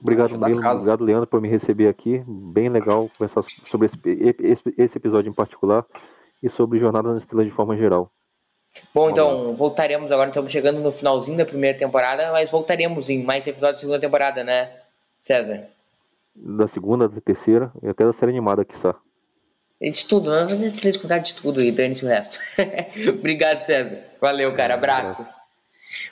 [0.00, 0.58] Obrigado, Murilo.
[0.58, 2.24] Obrigado, Leandro, por me receber aqui.
[2.26, 3.98] Bem legal conversar sobre esse,
[4.40, 5.84] esse, esse episódio em particular
[6.42, 8.10] e sobre Jornada nas Estrelas de forma geral.
[8.94, 10.30] Bom, então voltaremos agora.
[10.30, 14.42] Estamos chegando no finalzinho da primeira temporada, mas voltaremos em mais episódios da segunda temporada,
[14.42, 14.72] né,
[15.20, 15.64] César?
[16.34, 18.94] Da segunda, da terceira e até da série animada, que está.
[19.90, 22.38] De tudo, vamos fazer trilha de contar de tudo e dane-se o resto.
[23.10, 23.98] obrigado, César.
[24.18, 24.74] Valeu, cara.
[24.74, 25.26] Abraço.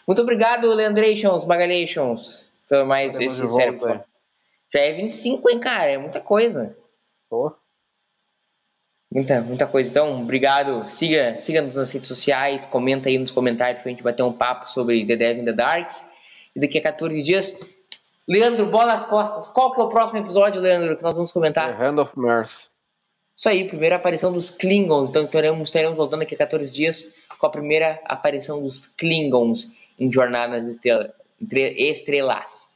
[0.07, 3.81] Muito obrigado, Leandrations, Bagalations, por mais esse sério.
[4.73, 5.91] Já é 25, hein, cara?
[5.91, 6.77] É muita coisa.
[7.31, 7.55] Pô.
[9.11, 9.91] Muita, muita coisa.
[9.91, 10.87] Então, obrigado.
[10.87, 15.07] Siga, siga-nos nas redes sociais, comenta aí nos comentários pra gente bater um papo sobre
[15.07, 15.91] The Devil in the Dark.
[16.55, 17.61] E daqui a 14 dias,
[18.29, 19.49] Leandro, bola nas costas.
[19.49, 21.77] Qual que é o próximo episódio, Leandro, que nós vamos comentar?
[21.77, 22.72] The Hand of Mercy.
[23.43, 25.11] Isso aí, primeira aparição dos Klingons.
[25.11, 30.13] Então, estaremos, estaremos voltando daqui a 14 dias com a primeira aparição dos Klingons em
[30.13, 30.79] Jornada nas
[31.77, 32.71] Estrelas.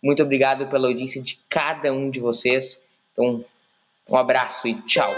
[0.00, 2.80] Muito obrigado pela audiência de cada um de vocês.
[3.12, 3.44] Então,
[4.08, 5.12] um abraço e tchau.